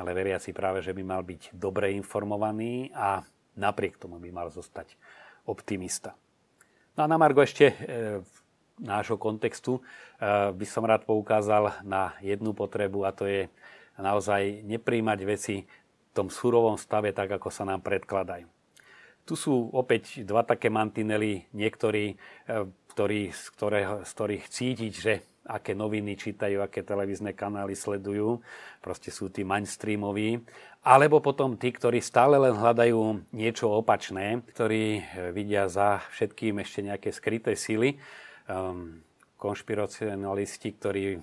ale 0.00 0.16
veriaci 0.16 0.56
práve, 0.56 0.80
že 0.80 0.96
by 0.96 1.02
mal 1.04 1.20
byť 1.20 1.52
dobre 1.52 1.92
informovaný 1.92 2.88
a 2.96 3.20
napriek 3.60 4.00
tomu 4.00 4.16
by 4.16 4.32
mal 4.32 4.48
zostať 4.48 4.96
optimista. 5.44 6.16
No 6.96 7.04
a 7.04 7.10
na 7.12 7.20
Margo 7.20 7.44
ešte 7.44 7.68
e, 7.68 7.74
nášho 8.80 9.20
kontextu 9.20 9.76
e, 9.76 9.80
by 10.56 10.64
som 10.64 10.88
rád 10.88 11.04
poukázal 11.04 11.84
na 11.84 12.16
jednu 12.24 12.56
potrebu 12.56 13.04
a 13.04 13.12
to 13.12 13.28
je 13.28 13.52
a 13.96 14.00
naozaj 14.04 14.62
nepríjmať 14.64 15.18
veci 15.24 15.56
v 15.64 16.10
tom 16.12 16.28
surovom 16.28 16.76
stave, 16.76 17.12
tak 17.16 17.32
ako 17.40 17.48
sa 17.48 17.64
nám 17.64 17.80
predkladajú. 17.80 18.48
Tu 19.26 19.34
sú 19.34 19.74
opäť 19.74 20.22
dva 20.22 20.46
také 20.46 20.70
mantinely, 20.70 21.50
niektorí, 21.50 22.14
e, 22.14 22.16
ktorí, 22.94 23.34
z, 23.34 23.42
ktorého, 23.58 23.94
z 24.06 24.10
ktorých 24.14 24.44
cítiť, 24.46 24.92
že 24.94 25.14
aké 25.46 25.74
noviny 25.74 26.18
čítajú, 26.18 26.62
aké 26.62 26.82
televízne 26.82 27.34
kanály 27.34 27.78
sledujú, 27.78 28.42
proste 28.82 29.14
sú 29.14 29.30
tí 29.30 29.46
mainstreamoví, 29.46 30.42
alebo 30.82 31.22
potom 31.22 31.58
tí, 31.58 31.70
ktorí 31.74 32.02
stále 32.02 32.38
len 32.38 32.54
hľadajú 32.54 33.30
niečo 33.34 33.70
opačné, 33.70 34.42
ktorí 34.54 34.82
e, 34.98 35.02
vidia 35.34 35.66
za 35.66 36.02
všetkým 36.14 36.62
ešte 36.62 36.86
nejaké 36.86 37.10
skryté 37.10 37.58
sily. 37.58 37.98
Um, 38.46 39.02
konšpiracionalisti, 39.36 40.68
ktorí 40.76 41.20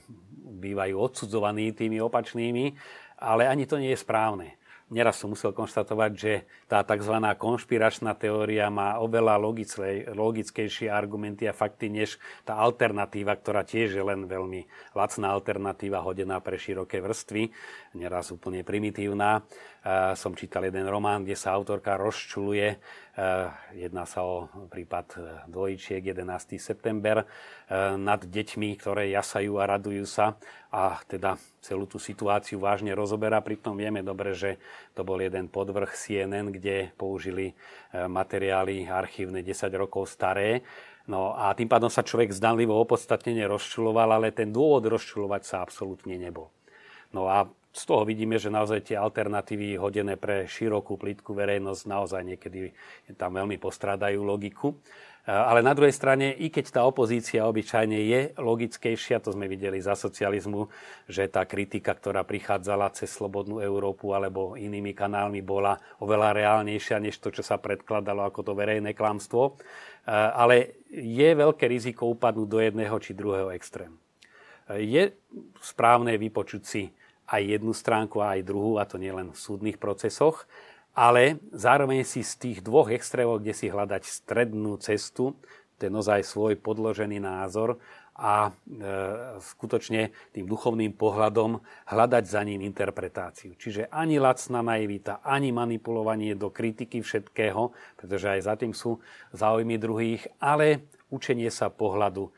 bývajú 0.64 0.96
odsudzovaní 0.98 1.74
tými 1.74 1.98
opačnými, 2.00 2.78
ale 3.20 3.50
ani 3.50 3.66
to 3.66 3.82
nie 3.82 3.92
je 3.94 4.00
správne. 4.02 4.58
Neraz 4.94 5.18
som 5.18 5.34
musel 5.34 5.58
konštatovať, 5.58 6.12
že 6.14 6.46
tá 6.70 6.86
tzv. 6.86 7.18
konšpiračná 7.18 8.14
teória 8.14 8.70
má 8.70 9.02
oveľa 9.02 9.42
logickejšie 10.14 10.86
argumenty 10.86 11.50
a 11.50 11.56
fakty, 11.56 11.90
než 11.90 12.22
tá 12.46 12.62
alternatíva, 12.62 13.34
ktorá 13.34 13.66
tiež 13.66 13.98
je 13.98 14.04
len 14.06 14.30
veľmi 14.30 14.70
lacná 14.94 15.34
alternatíva, 15.34 16.06
hodená 16.06 16.38
pre 16.46 16.62
široké 16.62 17.02
vrstvy, 17.02 17.50
neraz 17.98 18.30
úplne 18.30 18.62
primitívna. 18.62 19.42
Som 20.16 20.40
čítal 20.40 20.64
jeden 20.64 20.88
román, 20.88 21.28
kde 21.28 21.36
sa 21.36 21.52
autorka 21.52 22.00
rozčuluje 22.00 22.80
Eh, 23.14 23.50
jedná 23.78 24.10
sa 24.10 24.26
o 24.26 24.50
prípad 24.74 25.08
eh, 25.14 25.22
dvojčiek 25.46 26.02
11. 26.02 26.58
september 26.58 27.22
eh, 27.22 27.94
nad 27.94 28.26
deťmi, 28.26 28.74
ktoré 28.74 29.14
jasajú 29.14 29.62
a 29.62 29.70
radujú 29.70 30.02
sa 30.10 30.34
a 30.74 30.98
teda 31.06 31.38
celú 31.62 31.86
tú 31.86 32.02
situáciu 32.02 32.58
vážne 32.58 32.90
rozoberá. 32.98 33.38
Pritom 33.46 33.78
vieme 33.78 34.02
dobre, 34.02 34.34
že 34.34 34.58
to 34.98 35.06
bol 35.06 35.22
jeden 35.22 35.46
podvrh 35.46 35.94
CNN, 35.94 36.50
kde 36.50 36.90
použili 36.98 37.54
materiály 37.94 38.90
archívne 38.90 39.46
10 39.46 39.70
rokov 39.78 40.10
staré. 40.10 40.66
No 41.06 41.38
a 41.38 41.54
tým 41.54 41.70
pádom 41.70 41.94
sa 41.94 42.02
človek 42.02 42.34
zdanlivo 42.34 42.74
opodstatnene 42.82 43.46
rozčuloval, 43.46 44.18
ale 44.18 44.34
ten 44.34 44.50
dôvod 44.50 44.90
rozčulovať 44.90 45.46
sa 45.46 45.62
absolútne 45.62 46.18
nebol. 46.18 46.50
No 47.14 47.30
a 47.30 47.46
z 47.74 47.84
toho 47.90 48.06
vidíme, 48.06 48.38
že 48.38 48.54
naozaj 48.54 48.94
tie 48.94 48.98
alternatívy 49.02 49.82
hodené 49.82 50.14
pre 50.14 50.46
širokú 50.46 50.94
plítku 50.94 51.34
verejnosť 51.34 51.82
naozaj 51.90 52.22
niekedy 52.22 52.70
tam 53.18 53.34
veľmi 53.34 53.58
postrádajú 53.58 54.22
logiku. 54.22 54.78
Ale 55.24 55.64
na 55.64 55.72
druhej 55.72 55.96
strane, 55.96 56.36
i 56.36 56.52
keď 56.52 56.66
tá 56.70 56.82
opozícia 56.84 57.48
obyčajne 57.48 57.96
je 57.96 58.22
logickejšia, 58.36 59.24
to 59.24 59.32
sme 59.32 59.48
videli 59.48 59.80
za 59.80 59.96
socializmu, 59.96 60.68
že 61.08 61.32
tá 61.32 61.48
kritika, 61.48 61.96
ktorá 61.96 62.28
prichádzala 62.28 62.92
cez 62.92 63.08
Slobodnú 63.08 63.64
Európu 63.64 64.12
alebo 64.12 64.60
inými 64.60 64.92
kanálmi, 64.92 65.40
bola 65.40 65.80
oveľa 66.04 66.36
reálnejšia 66.36 67.00
než 67.00 67.24
to, 67.24 67.32
čo 67.32 67.40
sa 67.40 67.56
predkladalo 67.56 68.28
ako 68.28 68.52
to 68.52 68.54
verejné 68.54 68.92
klamstvo. 68.92 69.56
Ale 70.12 70.84
je 70.92 71.30
veľké 71.32 71.72
riziko 71.72 72.12
upadnúť 72.12 72.48
do 72.52 72.60
jedného 72.60 72.96
či 73.00 73.16
druhého 73.16 73.50
extrému. 73.56 73.96
Je 74.76 75.16
správne 75.64 76.20
vypočuť 76.20 76.64
si 76.68 76.84
aj 77.34 77.42
jednu 77.42 77.74
stránku 77.74 78.22
a 78.22 78.38
aj 78.38 78.46
druhú, 78.46 78.78
a 78.78 78.86
to 78.86 79.02
nie 79.02 79.10
len 79.10 79.34
v 79.34 79.40
súdnych 79.42 79.82
procesoch, 79.82 80.46
ale 80.94 81.42
zároveň 81.50 82.06
si 82.06 82.22
z 82.22 82.34
tých 82.38 82.58
dvoch 82.62 82.94
extrémov, 82.94 83.42
kde 83.42 83.58
si 83.58 83.74
hľadať 83.74 84.06
strednú 84.06 84.78
cestu, 84.78 85.34
ten 85.82 85.90
ozaj 85.90 86.22
svoj 86.22 86.62
podložený 86.62 87.18
názor 87.18 87.82
a 88.14 88.48
e, 88.48 88.52
skutočne 89.42 90.14
tým 90.30 90.46
duchovným 90.46 90.94
pohľadom 90.94 91.58
hľadať 91.90 92.24
za 92.30 92.46
ním 92.46 92.62
interpretáciu. 92.62 93.58
Čiže 93.58 93.90
ani 93.90 94.22
lacná 94.22 94.62
naivita, 94.62 95.26
ani 95.26 95.50
manipulovanie 95.50 96.38
do 96.38 96.54
kritiky 96.54 97.02
všetkého, 97.02 97.74
pretože 97.98 98.30
aj 98.30 98.42
za 98.46 98.54
tým 98.54 98.78
sú 98.78 99.02
záujmy 99.34 99.82
druhých, 99.82 100.30
ale 100.38 100.86
učenie 101.10 101.50
sa 101.50 101.74
pohľadu 101.74 102.30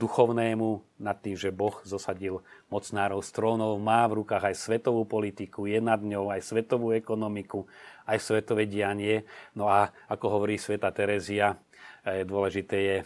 duchovnému 0.00 0.96
nad 0.96 1.20
tým, 1.20 1.36
že 1.36 1.52
Boh 1.52 1.76
zosadil 1.84 2.40
mocnárov 2.72 3.20
z 3.20 3.30
trónov, 3.36 3.76
má 3.76 4.08
v 4.08 4.24
rukách 4.24 4.48
aj 4.48 4.56
svetovú 4.56 5.04
politiku, 5.04 5.68
je 5.68 5.76
nad 5.76 6.00
ňou 6.00 6.32
aj 6.32 6.40
svetovú 6.40 6.96
ekonomiku, 6.96 7.68
aj 8.08 8.18
svetové 8.24 8.64
dianie. 8.64 9.28
No 9.52 9.68
a 9.68 9.92
ako 10.08 10.40
hovorí 10.40 10.56
sveta 10.56 10.88
Terezia, 10.88 11.60
e, 12.00 12.24
dôležité 12.24 12.76
je 12.80 12.96
e, 13.00 13.04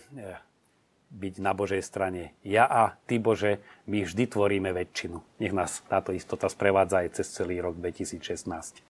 byť 1.10 1.34
na 1.42 1.50
Božej 1.50 1.82
strane. 1.82 2.38
Ja 2.46 2.70
a 2.70 2.94
Ty, 3.10 3.18
Bože, 3.18 3.58
my 3.90 4.06
vždy 4.06 4.30
tvoríme 4.30 4.70
väčšinu. 4.70 5.42
Nech 5.42 5.56
nás 5.56 5.82
táto 5.90 6.14
istota 6.14 6.46
sprevádza 6.46 7.02
aj 7.02 7.18
cez 7.18 7.26
celý 7.34 7.58
rok 7.58 7.74
2016. 7.74 8.87